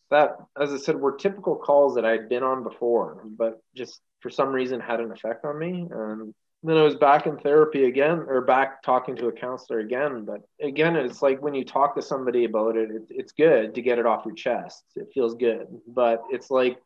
[0.10, 4.30] that, as I said, were typical calls that I'd been on before, but just for
[4.30, 5.88] some reason had an effect on me.
[5.92, 10.26] And then I was back in therapy again, or back talking to a counselor again.
[10.26, 13.82] But again, it's like when you talk to somebody about it, it it's good to
[13.82, 14.84] get it off your chest.
[14.96, 16.80] It feels good, but it's like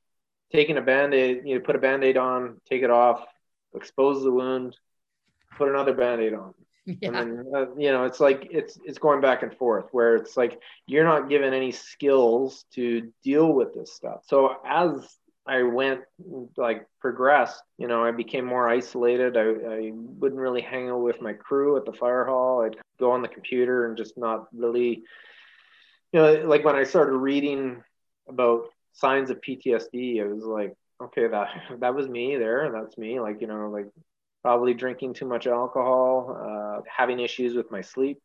[0.52, 1.44] taking a band aid.
[1.46, 3.26] You put a band aid on, take it off,
[3.74, 4.76] expose the wound,
[5.58, 6.54] put another band aid on.
[6.84, 7.10] Yeah.
[7.10, 10.36] And then, uh, you know, it's like it's it's going back and forth where it's
[10.36, 14.24] like you're not given any skills to deal with this stuff.
[14.26, 15.08] So as
[15.52, 16.00] I went
[16.56, 19.36] like progressed, you know, I became more isolated.
[19.36, 22.64] I, I wouldn't really hang out with my crew at the fire hall.
[22.64, 25.04] I'd go on the computer and just not really,
[26.14, 27.84] you know, like when I started reading
[28.30, 32.72] about signs of PTSD, it was like, okay, that that was me there.
[32.74, 33.20] That's me.
[33.20, 33.88] Like, you know, like
[34.42, 38.22] probably drinking too much alcohol, uh, having issues with my sleep,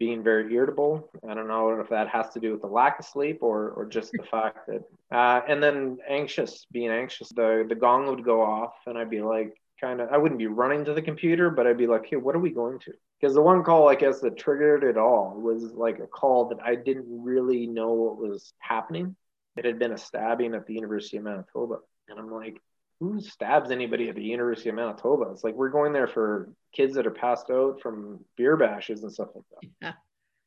[0.00, 1.08] being very irritable.
[1.28, 3.84] I don't know if that has to do with the lack of sleep or, or
[3.84, 4.82] just the fact that,
[5.14, 7.28] uh, and then anxious, being anxious.
[7.28, 10.46] The, the gong would go off and I'd be like, kind of, I wouldn't be
[10.46, 12.92] running to the computer, but I'd be like, hey, what are we going to?
[13.20, 16.58] Because the one call, I guess, that triggered it all was like a call that
[16.64, 19.14] I didn't really know what was happening.
[19.56, 21.76] It had been a stabbing at the University of Manitoba.
[22.08, 22.60] And I'm like,
[23.00, 25.30] who stabs anybody at the University of Manitoba?
[25.32, 29.12] It's like we're going there for kids that are passed out from beer bashes and
[29.12, 29.68] stuff like that.
[29.82, 29.92] Yeah.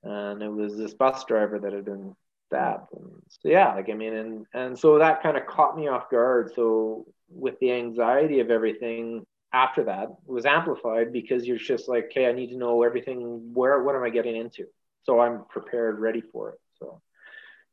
[0.05, 2.13] And it was this bus driver that had been
[2.47, 2.91] stabbed.
[2.93, 6.09] And so yeah, like I mean, and and so that kind of caught me off
[6.09, 6.51] guard.
[6.53, 12.27] So with the anxiety of everything after that was amplified because you're just like, okay,
[12.27, 13.53] I need to know everything.
[13.53, 14.65] Where what am I getting into?
[15.03, 16.59] So I'm prepared, ready for it.
[16.79, 17.01] So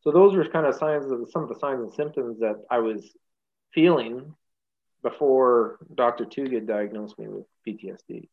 [0.03, 2.79] so those were kind of signs of some of the signs and symptoms that I
[2.79, 3.13] was
[3.75, 4.35] feeling
[5.03, 6.25] before Dr.
[6.25, 8.29] Toogood diagnosed me with PTSD.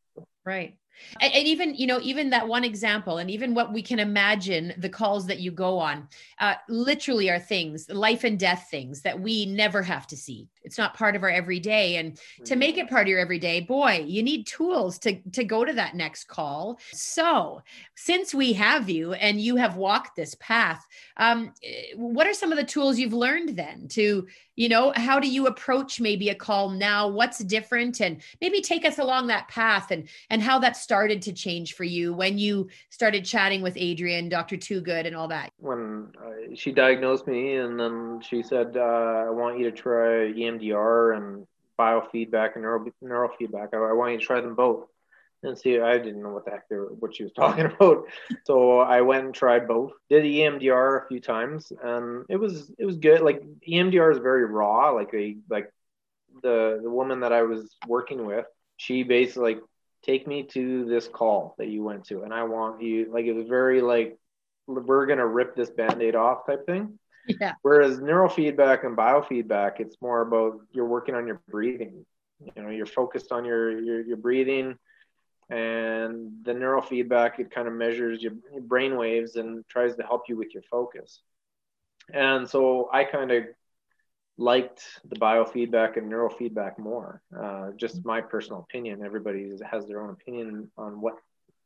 [0.45, 0.77] Right.
[1.21, 4.73] And, and, even, you know, even that one example, and even what we can imagine
[4.77, 6.07] the calls that you go on,
[6.39, 10.47] uh, literally are things, life and death things that we never have to see.
[10.63, 11.97] It's not part of our everyday.
[11.97, 12.87] And to make mm-hmm.
[12.87, 16.25] it part of your everyday, boy, you need tools to, to go to that next
[16.25, 16.79] call.
[16.91, 17.61] So,
[17.95, 20.85] since we have you and you have walked this path,
[21.17, 21.53] um,
[21.95, 25.47] what are some of the tools you've learned then to, you know, how do you
[25.47, 27.07] approach maybe a call now?
[27.07, 28.01] What's different?
[28.01, 31.83] And maybe take us along that path and, and how that started to change for
[31.83, 34.57] you when you started chatting with Adrian, Dr.
[34.57, 35.49] Toogood, and all that?
[35.57, 40.31] When uh, she diagnosed me, and then she said, uh, "I want you to try
[40.31, 41.47] EMDR and
[41.79, 43.73] biofeedback and neuro neurofeedback.
[43.73, 44.87] I, I want you to try them both."
[45.43, 48.05] And see, I didn't know what the heck they were, what she was talking about.
[48.45, 49.93] So I went and tried both.
[50.09, 53.21] Did EMDR a few times, and it was it was good.
[53.21, 54.89] Like EMDR is very raw.
[54.91, 55.71] Like a like
[56.41, 58.45] the the woman that I was working with,
[58.77, 59.63] she basically like
[60.07, 63.33] take me to this call that you went to and i want you like it
[63.33, 64.17] was very like
[64.67, 66.99] we're going to rip this band-aid off type thing.
[67.41, 67.53] Yeah.
[67.61, 72.05] Whereas neurofeedback and biofeedback it's more about you're working on your breathing.
[72.55, 74.77] You know you're focused on your your, your breathing
[75.49, 80.23] and the neurofeedback it kind of measures your, your brain waves and tries to help
[80.29, 81.21] you with your focus.
[82.13, 83.43] And so i kind of
[84.37, 87.21] liked the biofeedback and neurofeedback more.
[87.37, 89.03] Uh, just my personal opinion.
[89.03, 91.15] Everybody has their own opinion on what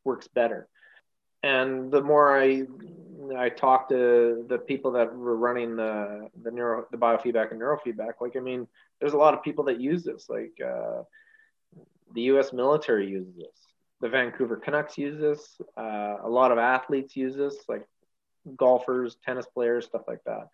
[0.03, 0.67] works better.
[1.43, 2.63] And the more I
[3.36, 8.13] I talked to the people that were running the the neuro the biofeedback and neurofeedback,
[8.21, 8.67] like I mean,
[8.99, 10.29] there's a lot of people that use this.
[10.29, 11.01] Like uh,
[12.13, 12.53] the U.S.
[12.53, 13.73] military uses this.
[14.01, 15.60] The Vancouver Canucks use this.
[15.75, 17.88] Uh, a lot of athletes use this, like
[18.55, 20.47] golfers, tennis players, stuff like that,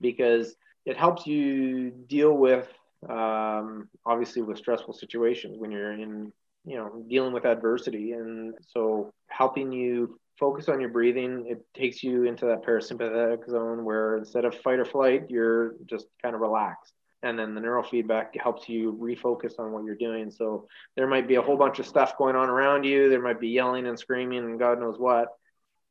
[0.00, 2.68] because it helps you deal with
[3.08, 6.32] um, obviously with stressful situations when you're in
[6.64, 8.12] you know dealing with adversity.
[8.12, 13.84] And so helping you focus on your breathing it takes you into that parasympathetic zone
[13.84, 16.92] where instead of fight or flight you're just kind of relaxed.
[17.22, 20.30] And then the neurofeedback helps you refocus on what you're doing.
[20.30, 23.08] So there might be a whole bunch of stuff going on around you.
[23.08, 25.28] There might be yelling and screaming and god knows what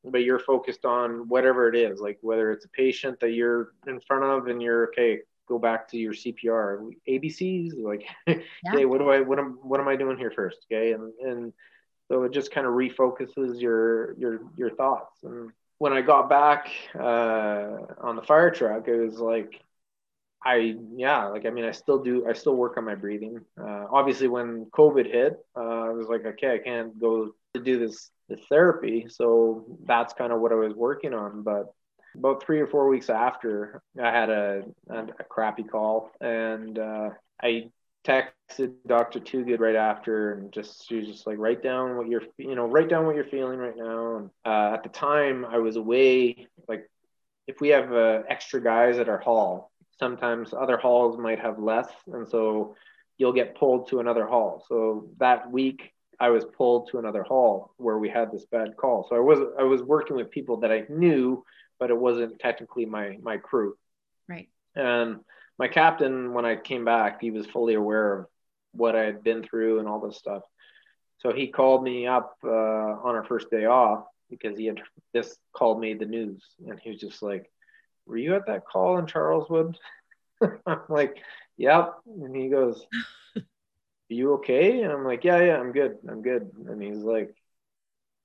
[0.03, 3.99] but you're focused on whatever it is, like whether it's a patient that you're in
[4.01, 8.35] front of and you're okay, go back to your CPR, ABCs, like, yeah.
[8.73, 10.65] okay, what do I, what am, what am I doing here first?
[10.71, 10.91] Okay.
[10.91, 11.53] And, and
[12.09, 15.19] so it just kind of refocuses your, your, your thoughts.
[15.23, 19.61] And when I got back uh, on the fire truck, it was like,
[20.45, 23.39] I, yeah, like, I mean, I still do, I still work on my breathing.
[23.57, 27.79] Uh, obviously when COVID hit, uh, I was like, okay, I can't go to do
[27.79, 29.07] this the therapy.
[29.09, 31.43] So that's kind of what I was working on.
[31.43, 31.73] But
[32.15, 37.09] about three or four weeks after, I had a, a, crappy call and uh,
[37.41, 37.69] I
[38.05, 39.19] texted Dr.
[39.19, 42.67] Toogood right after and just she was just like write down what you're you know
[42.67, 44.17] write down what you're feeling right now.
[44.17, 46.89] And uh, at the time I was away like
[47.47, 51.87] if we have uh, extra guys at our hall, sometimes other halls might have less,
[52.11, 52.75] and so
[53.17, 54.65] you'll get pulled to another hall.
[54.67, 59.05] So that week I was pulled to another hall where we had this bad call.
[59.09, 61.43] So I was I was working with people that I knew,
[61.81, 63.75] but it wasn't technically my my crew.
[64.29, 64.47] Right.
[64.73, 65.19] And
[65.59, 68.25] my captain, when I came back, he was fully aware of
[68.71, 70.43] what I had been through and all this stuff.
[71.17, 74.79] So he called me up uh, on our first day off because he had
[75.13, 77.51] just called me the news, and he was just like,
[78.05, 79.77] "Were you at that call in Charleswood?"
[80.65, 81.17] I'm like,
[81.57, 82.87] "Yep." And he goes,
[84.13, 84.81] you okay?
[84.81, 85.97] And I'm like, yeah, yeah, I'm good.
[86.07, 86.51] I'm good.
[86.67, 87.35] And he's like,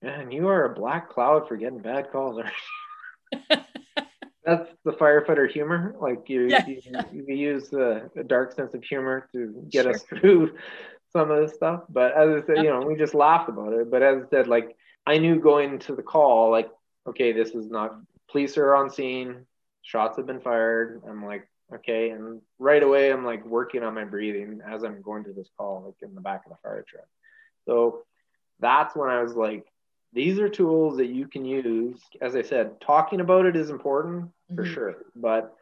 [0.02, 2.42] man, you are a black cloud for getting bad calls.
[4.44, 5.94] That's the firefighter humor.
[6.00, 6.66] Like you, yeah.
[6.66, 6.80] you,
[7.12, 9.92] you, use the, the, dark sense of humor to get sure.
[9.92, 10.56] us through
[11.12, 11.82] some of this stuff.
[11.88, 13.90] But as I said, you know, we just laughed about it.
[13.90, 16.70] But as I said, like I knew going to the call, like,
[17.06, 17.98] okay, this is not
[18.30, 19.46] police are on scene,
[19.82, 21.02] shots have been fired.
[21.08, 22.10] I'm like, Okay.
[22.10, 25.84] And right away, I'm like working on my breathing as I'm going to this call,
[25.86, 27.06] like in the back of the fire truck.
[27.66, 28.02] So
[28.60, 29.66] that's when I was like,
[30.12, 32.00] these are tools that you can use.
[32.20, 34.72] As I said, talking about it is important for mm-hmm.
[34.72, 35.54] sure, but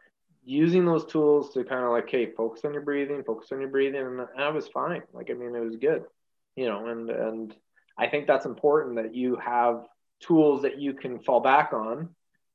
[0.45, 3.69] using those tools to kind of like, hey, focus on your breathing, focus on your
[3.69, 5.03] breathing, and I was fine.
[5.11, 6.05] Like, I mean, it was good,
[6.55, 7.55] you know, and and
[7.97, 9.85] I think that's important that you have
[10.21, 12.09] tools that you can fall back on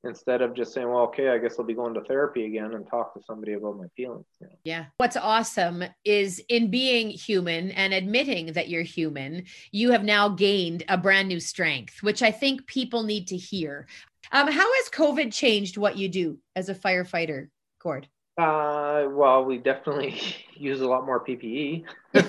[0.05, 2.87] instead of just saying, well, okay, I guess I'll be going to therapy again and
[2.89, 4.27] talk to somebody about my feelings.
[4.41, 4.53] You know?
[4.65, 4.87] Yeah.
[4.97, 10.85] What's awesome is in being human and admitting that you're human, you have now gained
[10.89, 13.87] a brand new strength, which I think people need to hear.
[14.33, 17.49] Um, how has COVID changed what you do as a firefighter,
[17.81, 18.09] Gord?
[18.39, 20.21] Uh, well, we definitely
[20.55, 21.85] use a lot more PPE.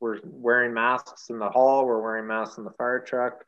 [0.00, 1.86] we're wearing masks in the hall.
[1.86, 3.44] We're wearing masks in the fire truck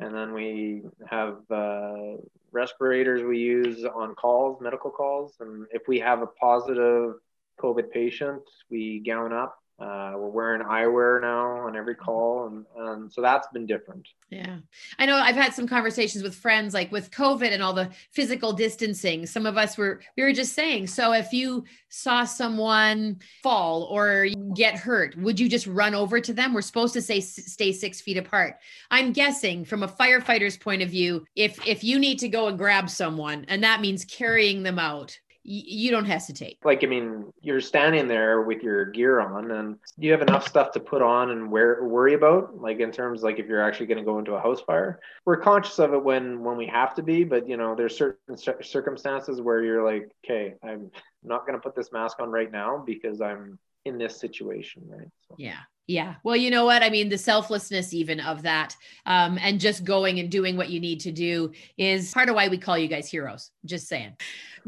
[0.00, 2.16] and then we have uh,
[2.52, 5.34] respirators we use on calls, medical calls.
[5.40, 7.14] And if we have a positive
[7.60, 13.12] COVID patient, we gown up uh, we're wearing eyewear now on every call, and, and
[13.12, 14.08] so that's been different.
[14.28, 14.56] Yeah,
[14.98, 15.14] I know.
[15.14, 19.24] I've had some conversations with friends, like with COVID and all the physical distancing.
[19.24, 20.88] Some of us were we were just saying.
[20.88, 26.32] So if you saw someone fall or get hurt, would you just run over to
[26.32, 26.54] them?
[26.54, 28.56] We're supposed to say stay six feet apart.
[28.90, 32.58] I'm guessing from a firefighter's point of view, if if you need to go and
[32.58, 35.16] grab someone, and that means carrying them out,
[35.50, 36.58] you don't hesitate.
[36.62, 40.72] Like, I mean, you're standing there with your gear on, and you have enough stuff
[40.72, 42.60] to put on and wear, worry about.
[42.60, 45.38] Like in terms, like if you're actually going to go into a house fire, we're
[45.38, 47.24] conscious of it when when we have to be.
[47.24, 50.90] But you know, there's certain circumstances where you're like, okay, I'm
[51.22, 55.08] not going to put this mask on right now because I'm in this situation, right?
[55.28, 55.34] So.
[55.38, 55.58] Yeah.
[55.88, 56.16] Yeah.
[56.22, 56.82] Well, you know what?
[56.82, 60.80] I mean, the selflessness even of that um, and just going and doing what you
[60.80, 63.50] need to do is part of why we call you guys heroes.
[63.64, 64.12] Just saying.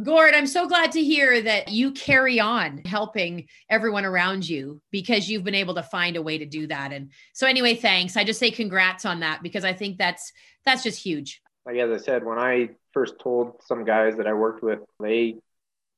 [0.03, 5.29] Gord, I'm so glad to hear that you carry on helping everyone around you because
[5.29, 6.91] you've been able to find a way to do that.
[6.91, 8.17] And so anyway, thanks.
[8.17, 10.33] I just say congrats on that because I think that's
[10.65, 11.43] that's just huge.
[11.67, 15.37] Like as I said, when I first told some guys that I worked with, they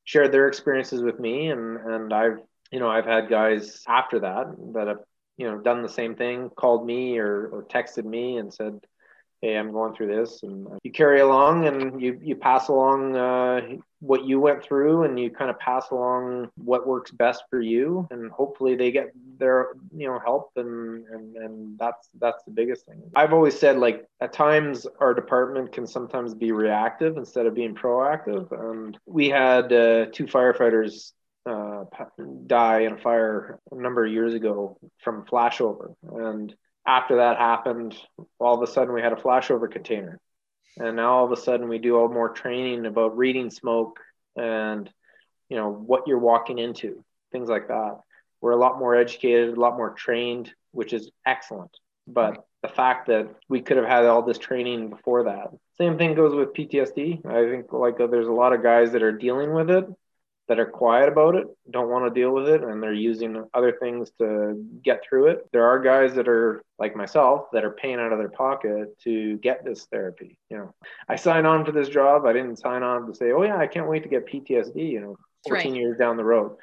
[0.03, 2.39] shared their experiences with me and and I've
[2.73, 4.99] you know, I've had guys after that that have
[5.37, 8.79] you know done the same thing called me or, or texted me and said
[9.41, 13.61] hey i'm going through this and you carry along and you you pass along uh,
[14.01, 18.07] what you went through and you kind of pass along what works best for you
[18.11, 22.87] and hopefully they get their you know help and and, and that's that's the biggest
[22.87, 23.03] thing.
[23.17, 27.75] I've always said like at times our department can sometimes be reactive instead of being
[27.75, 28.53] proactive.
[28.53, 31.13] And we had uh, two firefighters
[31.45, 31.85] uh,
[32.47, 35.95] die in a fire a number of years ago from flashover.
[36.03, 36.55] And
[36.87, 37.97] after that happened,
[38.39, 40.21] all of a sudden we had a flashover container.
[40.79, 44.01] And now all of a sudden we do all more training about reading smoke
[44.37, 44.89] and
[45.49, 47.99] you know what you're walking into, things like that.
[48.41, 51.71] We're a lot more educated, a lot more trained, which is excellent.
[52.07, 55.49] But the fact that we could have had all this training before that.
[55.77, 57.27] Same thing goes with PTSD.
[57.27, 59.87] I think like there's a lot of guys that are dealing with it
[60.49, 63.73] that are quiet about it, don't want to deal with it, and they're using other
[63.81, 65.49] things to get through it.
[65.53, 69.39] There are guys that are like myself that are paying out of their pocket to
[69.39, 70.37] get this therapy.
[70.51, 70.75] You know,
[71.09, 72.27] I signed on for this job.
[72.27, 74.91] I didn't sign on to say, oh yeah, I can't wait to get PTSD.
[74.91, 75.17] You know,
[75.49, 75.81] 14 right.
[75.81, 76.57] years down the road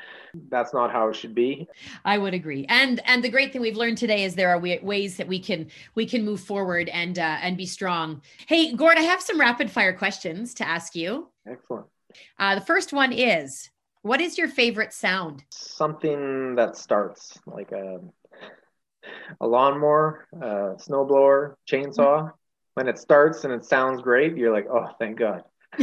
[0.50, 1.68] that's not how it should be
[2.06, 5.18] i would agree and and the great thing we've learned today is there are ways
[5.18, 9.02] that we can we can move forward and uh, and be strong hey gord i
[9.02, 11.88] have some rapid fire questions to ask you excellent
[12.38, 13.70] uh, the first one is
[14.02, 15.44] what is your favorite sound?
[15.52, 18.00] Something that starts like a
[19.42, 22.32] a lawnmower, a snowblower, chainsaw.
[22.76, 25.44] When it starts and it sounds great, you're like, oh, thank God.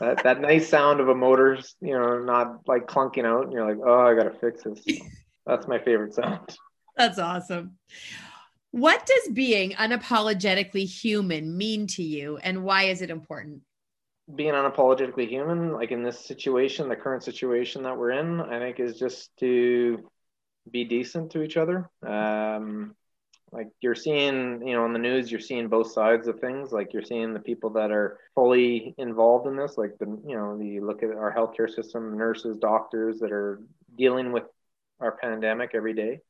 [0.00, 3.68] that, that nice sound of a motor, you know, not like clunking out, and you're
[3.68, 5.00] like, oh, I gotta fix this.
[5.46, 6.56] That's my favorite sound.
[6.96, 7.76] That's awesome.
[8.72, 13.62] What does being unapologetically human mean to you, and why is it important?
[14.34, 18.80] Being unapologetically human, like in this situation, the current situation that we're in, I think
[18.80, 20.10] is just to
[20.70, 21.88] be decent to each other.
[22.04, 22.96] Um,
[23.52, 26.92] like you're seeing you know on the news you're seeing both sides of things like
[26.92, 30.84] you're seeing the people that are fully involved in this like the you know you
[30.84, 33.60] look at our healthcare system nurses doctors that are
[33.96, 34.44] dealing with
[35.00, 36.20] our pandemic every day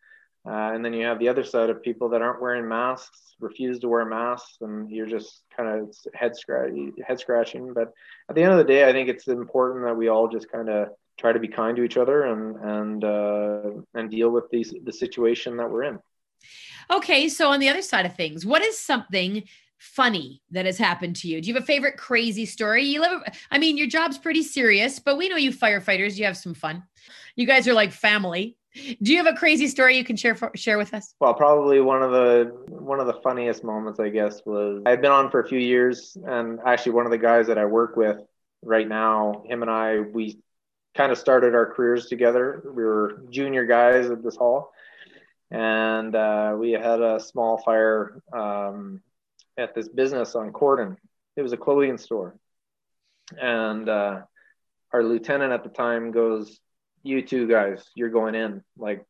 [0.47, 3.79] uh, and then you have the other side of people that aren't wearing masks refuse
[3.79, 7.93] to wear masks and you're just kind of head scratching head scratching but
[8.29, 10.69] at the end of the day i think it's important that we all just kind
[10.69, 10.89] of
[11.19, 14.93] try to be kind to each other and and uh, and deal with these the
[14.93, 15.99] situation that we're in
[16.91, 19.43] Okay, so on the other side of things, what is something
[19.79, 21.41] funny that has happened to you?
[21.41, 22.85] Do you have a favorite crazy story?
[22.85, 26.37] You live, I mean, your job's pretty serious, but we know you firefighters, you have
[26.37, 26.85] some fun.
[27.35, 28.57] You guys are like family.
[29.03, 31.15] Do you have a crazy story you can share for, share with us?
[31.21, 35.13] Well, probably one of the one of the funniest moments, I guess, was I've been
[35.13, 38.19] on for a few years, and actually one of the guys that I work with
[38.63, 40.39] right now, him and I, we
[40.95, 42.63] kind of started our careers together.
[42.65, 44.73] We were junior guys at this hall,
[45.51, 49.01] and uh, we had a small fire um,
[49.57, 50.97] at this business on Corden.
[51.37, 52.37] It was a clothing store,
[53.41, 54.23] and uh,
[54.93, 56.61] our lieutenant at the time goes,
[57.07, 59.05] "You two guys, you're going in." Like,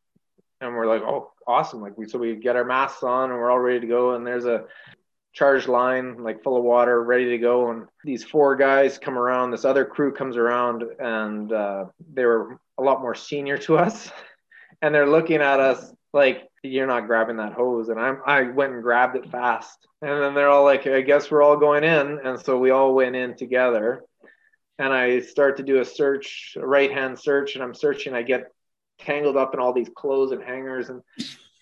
[0.61, 3.51] and we're like, "Oh, awesome!" Like we so we get our masks on and we're
[3.51, 4.15] all ready to go.
[4.15, 4.65] And there's a
[5.37, 9.51] charged line like full of water ready to go and these four guys come around
[9.51, 14.09] this other crew comes around and uh, they were a lot more senior to us
[14.81, 18.73] and they're looking at us like you're not grabbing that hose and I'm I went
[18.73, 22.19] and grabbed it fast and then they're all like I guess we're all going in
[22.23, 24.03] and so we all went in together
[24.79, 28.21] and I start to do a search a right hand search and I'm searching I
[28.21, 28.51] get
[28.99, 31.01] tangled up in all these clothes and hangers and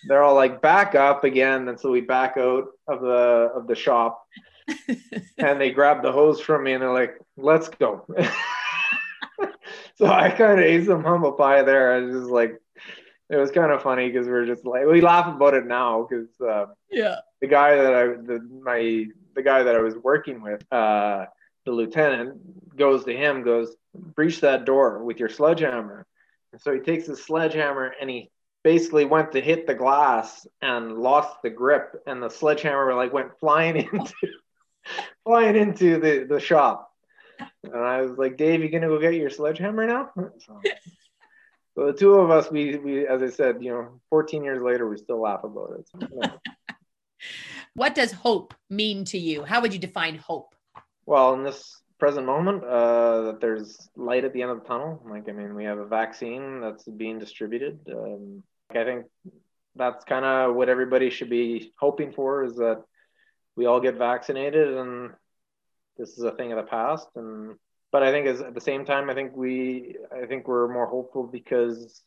[0.08, 1.68] they're all like back up again.
[1.68, 4.24] And so we back out of the of the shop
[5.38, 8.06] and they grab the hose from me and they're like let's go.
[9.96, 11.94] So I kind of ate some humble pie there.
[11.94, 12.60] I was just like
[13.30, 16.08] it was kind of funny because we are just like we laugh about it now
[16.08, 17.16] because uh, yeah.
[17.42, 19.06] the guy that I the my
[19.36, 21.26] the guy that I was working with uh,
[21.66, 26.06] the lieutenant goes to him goes breach that door with your sledgehammer
[26.52, 28.30] and so he takes his sledgehammer and he
[28.64, 33.38] basically went to hit the glass and lost the grip and the sledgehammer like went
[33.40, 34.14] flying into
[35.24, 36.92] flying into the the shop
[37.64, 40.62] and I was like Dave you gonna go get your sledgehammer now so,
[41.76, 44.88] so the two of us, we, we, as I said, you know, 14 years later,
[44.88, 45.90] we still laugh about it.
[45.92, 46.32] So,
[47.74, 49.44] what does hope mean to you?
[49.44, 50.55] How would you define hope?
[51.06, 55.02] Well, in this present moment, uh, that there's light at the end of the tunnel.
[55.10, 57.80] Like, I mean, we have a vaccine that's being distributed.
[57.92, 59.06] Um, I think
[59.76, 62.84] that's kind of what everybody should be hoping for is that
[63.56, 65.12] we all get vaccinated and
[65.98, 67.56] this is a thing of the past and
[67.96, 70.86] but I think as at the same time, I think we, I think we're more
[70.86, 72.04] hopeful because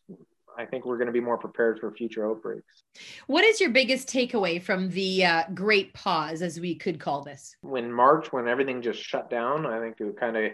[0.59, 2.83] I think we're going to be more prepared for future outbreaks.
[3.29, 7.55] What is your biggest takeaway from the uh, great pause, as we could call this?
[7.63, 10.53] When March, when everything just shut down, I think it kind of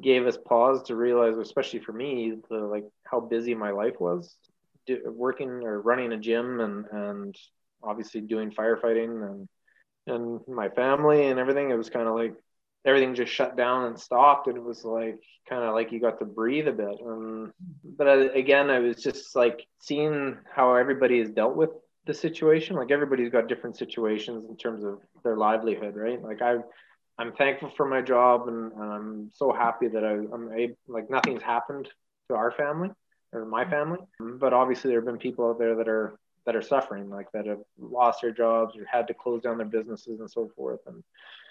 [0.00, 4.34] gave us pause to realize, especially for me, the like how busy my life was,
[4.86, 7.36] do, working or running a gym and and
[7.82, 9.48] obviously doing firefighting and
[10.06, 11.70] and my family and everything.
[11.70, 12.34] It was kind of like
[12.88, 15.18] everything just shut down and stopped and it was like
[15.48, 17.52] kind of like you got to breathe a bit um,
[17.84, 21.70] but again i was just like seeing how everybody has dealt with
[22.08, 22.74] the situation.
[22.74, 26.20] Like everybody's got different situations in terms of their livelihood right?
[26.20, 26.56] Like i
[27.18, 31.10] i'm thankful for my job and, and i'm so happy that I, i'm able like
[31.10, 31.88] nothing's happened
[32.28, 32.90] to our family
[33.32, 36.16] or my family but obviously there have been people out there that are
[36.46, 39.66] that are suffering like that have lost their jobs or had to close down their
[39.66, 41.02] businesses and so forth and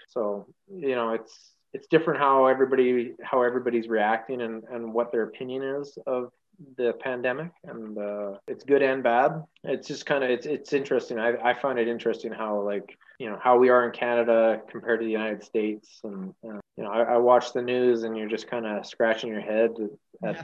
[0.08, 5.24] so you know, it's it's different how everybody how everybody's reacting and and what their
[5.24, 6.32] opinion is of
[6.78, 9.43] the pandemic and uh, it's good and bad.
[9.64, 11.20] It's just kind of it's it's interesting.
[11.20, 14.99] I, I find it interesting how like you know how we are in canada compared
[14.99, 15.99] to the united states.
[16.03, 19.30] And uh, you know I, I, watch the news and you're just kind of scratching
[19.30, 19.72] your head
[20.24, 20.43] at yeah.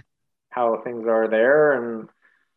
[0.50, 1.74] how things are there.
[1.74, 2.10] And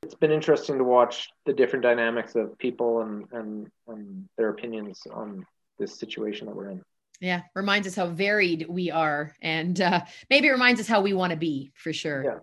[0.03, 5.01] it's been interesting to watch the different dynamics of people and and, and their opinions
[5.11, 5.47] on
[5.79, 6.83] this situation that we're in
[7.21, 11.31] yeah, reminds us how varied we are, and uh, maybe reminds us how we want
[11.31, 12.25] to be for sure.
[12.25, 12.39] Yeah.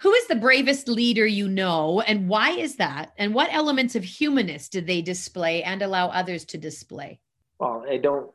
[0.00, 3.12] Who is the bravest leader you know, and why is that?
[3.18, 7.20] And what elements of humanness did they display and allow others to display?
[7.58, 8.30] Well, I don't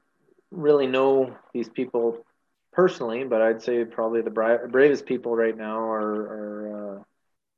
[0.51, 2.25] really know these people
[2.73, 7.03] personally, but I'd say probably the bra- bravest people right now are, are uh,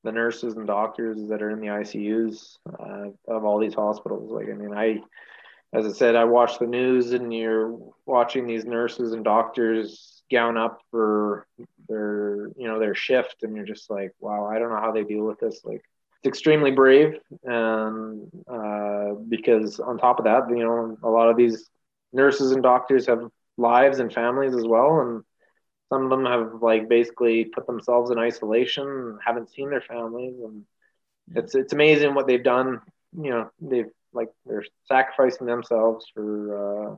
[0.03, 4.31] the nurses and doctors that are in the ICUs uh, of all these hospitals.
[4.31, 5.01] Like, I mean, I,
[5.73, 10.55] as I said, I watch the news and you're watching these nurses and doctors gown
[10.57, 11.47] up for
[11.89, 15.03] their, you know, their shift, and you're just like, wow, I don't know how they
[15.03, 15.61] deal with this.
[15.63, 15.83] Like,
[16.19, 21.37] it's extremely brave, and uh, because on top of that, you know, a lot of
[21.37, 21.69] these
[22.13, 25.23] nurses and doctors have lives and families as well, and
[25.89, 30.63] some of them have like basically put themselves in isolation, haven't seen their families, and
[31.35, 32.79] it's it's amazing what they've done.
[33.15, 36.95] You know, they've like they're sacrificing themselves for uh,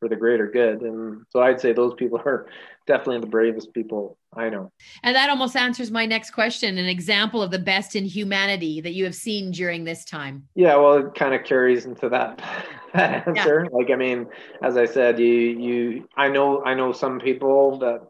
[0.00, 2.46] for the greater good, and so I'd say those people are
[2.86, 4.72] definitely the bravest people I know.
[5.02, 8.94] And that almost answers my next question: an example of the best in humanity that
[8.94, 10.48] you have seen during this time.
[10.54, 12.42] Yeah, well, it kind of carries into that
[12.94, 13.68] that answer.
[13.70, 13.78] Yeah.
[13.78, 14.26] Like, I mean,
[14.62, 18.00] as I said, you you I know I know some people that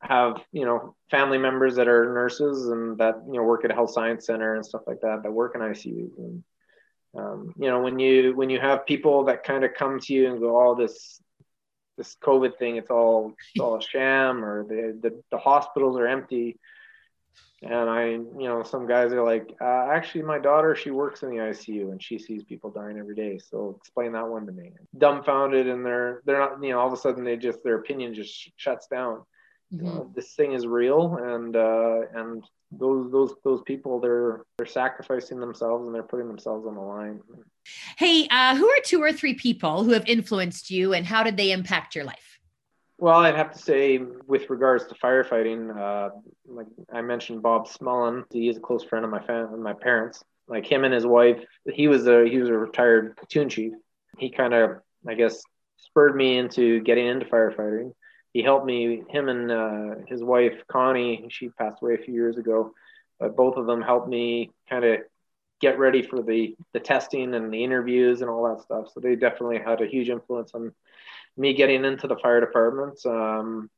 [0.00, 3.74] have you know family members that are nurses and that you know work at a
[3.74, 6.42] health science center and stuff like that that work in ICUs and
[7.16, 10.30] um, you know when you when you have people that kind of come to you
[10.30, 11.20] and go all oh, this
[11.96, 16.06] this COVID thing it's all it's all a sham or the, the the hospitals are
[16.06, 16.58] empty.
[17.62, 21.30] And I you know some guys are like uh, actually my daughter she works in
[21.30, 24.72] the ICU and she sees people dying every day so explain that one to me.
[24.98, 28.12] Dumbfounded and they're they're not you know all of a sudden they just their opinion
[28.12, 29.22] just shuts down
[29.72, 29.86] mm-hmm.
[29.86, 35.40] uh, this thing is real and uh, and those those those people they're they're sacrificing
[35.40, 37.20] themselves and they're putting themselves on the line.
[37.96, 41.36] Hey uh, who are two or three people who have influenced you and how did
[41.36, 42.38] they impact your life?
[42.98, 46.10] Well i'd have to say with regards to firefighting uh,
[46.46, 50.22] like i mentioned bob smullen he is a close friend of my family my parents.
[50.46, 51.42] Like him and his wife
[51.72, 53.72] he was a he was a retired platoon chief.
[54.18, 55.42] He kind of i guess
[55.78, 57.92] spurred me into getting into firefighting
[58.34, 59.02] he helped me.
[59.08, 62.74] Him and uh, his wife Connie, she passed away a few years ago,
[63.18, 65.00] but both of them helped me kind of
[65.60, 68.88] get ready for the the testing and the interviews and all that stuff.
[68.92, 70.72] So they definitely had a huge influence on
[71.36, 73.04] me getting into the fire department.
[73.06, 73.70] Um,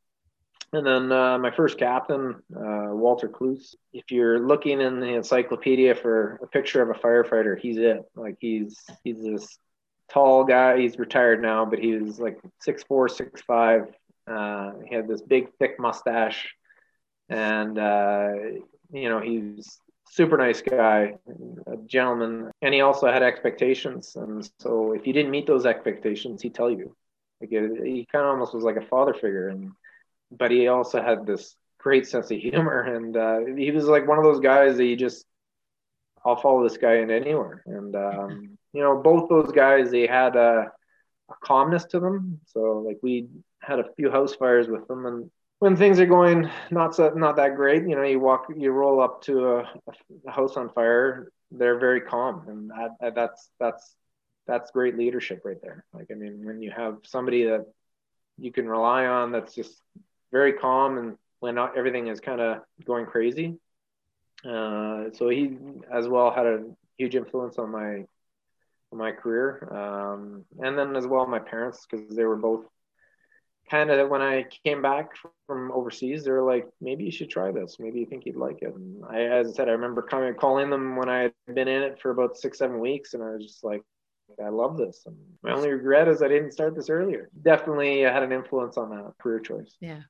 [0.73, 3.77] and then uh, my first captain, uh, Walter Kloos.
[3.93, 8.03] If you're looking in the encyclopedia for a picture of a firefighter, he's it.
[8.17, 9.59] Like he's he's this
[10.11, 10.79] tall guy.
[10.79, 13.95] He's retired now, but he was like six four, six five,
[14.27, 16.55] uh, he had this big, thick mustache,
[17.29, 18.33] and uh,
[18.93, 21.14] you know he's super nice guy,
[21.66, 24.16] a gentleman, and he also had expectations.
[24.16, 26.97] And so if you didn't meet those expectations, he'd tell you.
[27.41, 29.72] Like it, he kind of almost was like a father figure, and
[30.31, 34.18] but he also had this great sense of humor, and uh, he was like one
[34.18, 35.27] of those guys that you just
[36.24, 37.62] I'll follow this guy in anywhere.
[37.66, 40.72] And um, you know, both those guys they had a,
[41.31, 42.41] a calmness to them.
[42.47, 43.29] So like we
[43.61, 47.37] had a few house fires with them, and when things are going not so, not
[47.37, 49.59] that great, you know, you walk, you roll up to a,
[50.27, 52.70] a house on fire, they're very calm, and
[53.01, 53.95] that, that's that's
[54.47, 55.85] that's great leadership right there.
[55.93, 57.66] Like, I mean, when you have somebody that
[58.39, 59.81] you can rely on, that's just
[60.31, 63.57] very calm, and when not, everything is kind of going crazy.
[64.45, 65.57] Uh, so he
[65.93, 66.64] as well had a
[66.99, 68.05] huge influence on my
[68.93, 72.64] my career, um, and then as well my parents because they were both
[73.70, 75.11] kind of when I came back
[75.47, 77.76] from overseas, they were like, maybe you should try this.
[77.78, 78.74] Maybe you think you'd like it.
[78.74, 81.82] And I, as I said, I remember coming, calling them when I had been in
[81.82, 83.14] it for about six, seven weeks.
[83.14, 83.82] And I was just like,
[84.45, 85.03] I love this.
[85.07, 87.28] And my only regret is I didn't start this earlier.
[87.43, 89.76] Definitely had an influence on that career choice.
[89.80, 90.01] Yeah.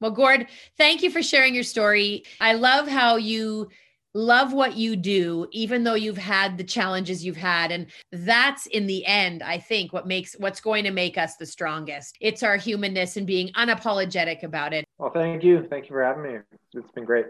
[0.00, 2.24] Well, Gord, thank you for sharing your story.
[2.38, 3.68] I love how you
[4.16, 7.70] love what you do even though you've had the challenges you've had.
[7.70, 11.46] And that's in the end i think what makes what's going to make us the
[11.46, 12.16] strongest.
[12.20, 14.86] It's our humanness and being unapologetic about it.
[14.98, 15.66] Well thank you.
[15.68, 16.38] Thank you for having me.
[16.74, 17.26] It's been great.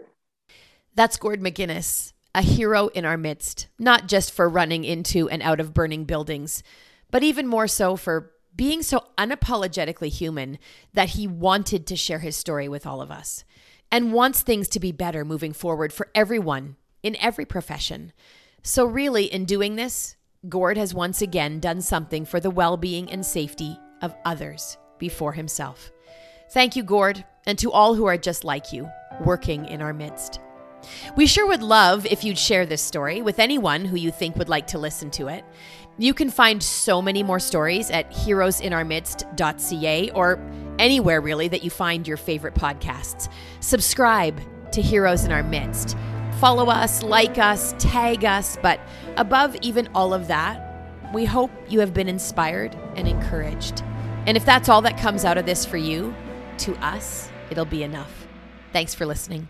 [0.95, 5.59] That's gord mcginnis a hero in our midst not just for running into and out
[5.59, 6.63] of burning buildings
[7.11, 10.57] but even more so for being so unapologetically human
[10.93, 13.43] that he wanted to share his story with all of us
[13.91, 18.11] and wants things to be better moving forward for everyone in every profession.
[18.63, 20.15] So, really, in doing this,
[20.49, 25.33] Gord has once again done something for the well being and safety of others before
[25.33, 25.91] himself.
[26.51, 28.89] Thank you, Gord, and to all who are just like you,
[29.23, 30.39] working in our midst.
[31.15, 34.49] We sure would love if you'd share this story with anyone who you think would
[34.49, 35.43] like to listen to it.
[35.97, 40.37] You can find so many more stories at heroesinourmidst.ca or
[40.79, 43.31] anywhere really that you find your favorite podcasts.
[43.59, 44.39] Subscribe
[44.71, 45.97] to Heroes in Our Midst.
[46.39, 48.79] Follow us, like us, tag us, but
[49.15, 50.63] above even all of that,
[51.13, 53.83] we hope you have been inspired and encouraged.
[54.27, 56.13] And if that's all that comes out of this for you,
[56.59, 58.27] to us, it'll be enough.
[58.73, 59.47] Thanks for listening.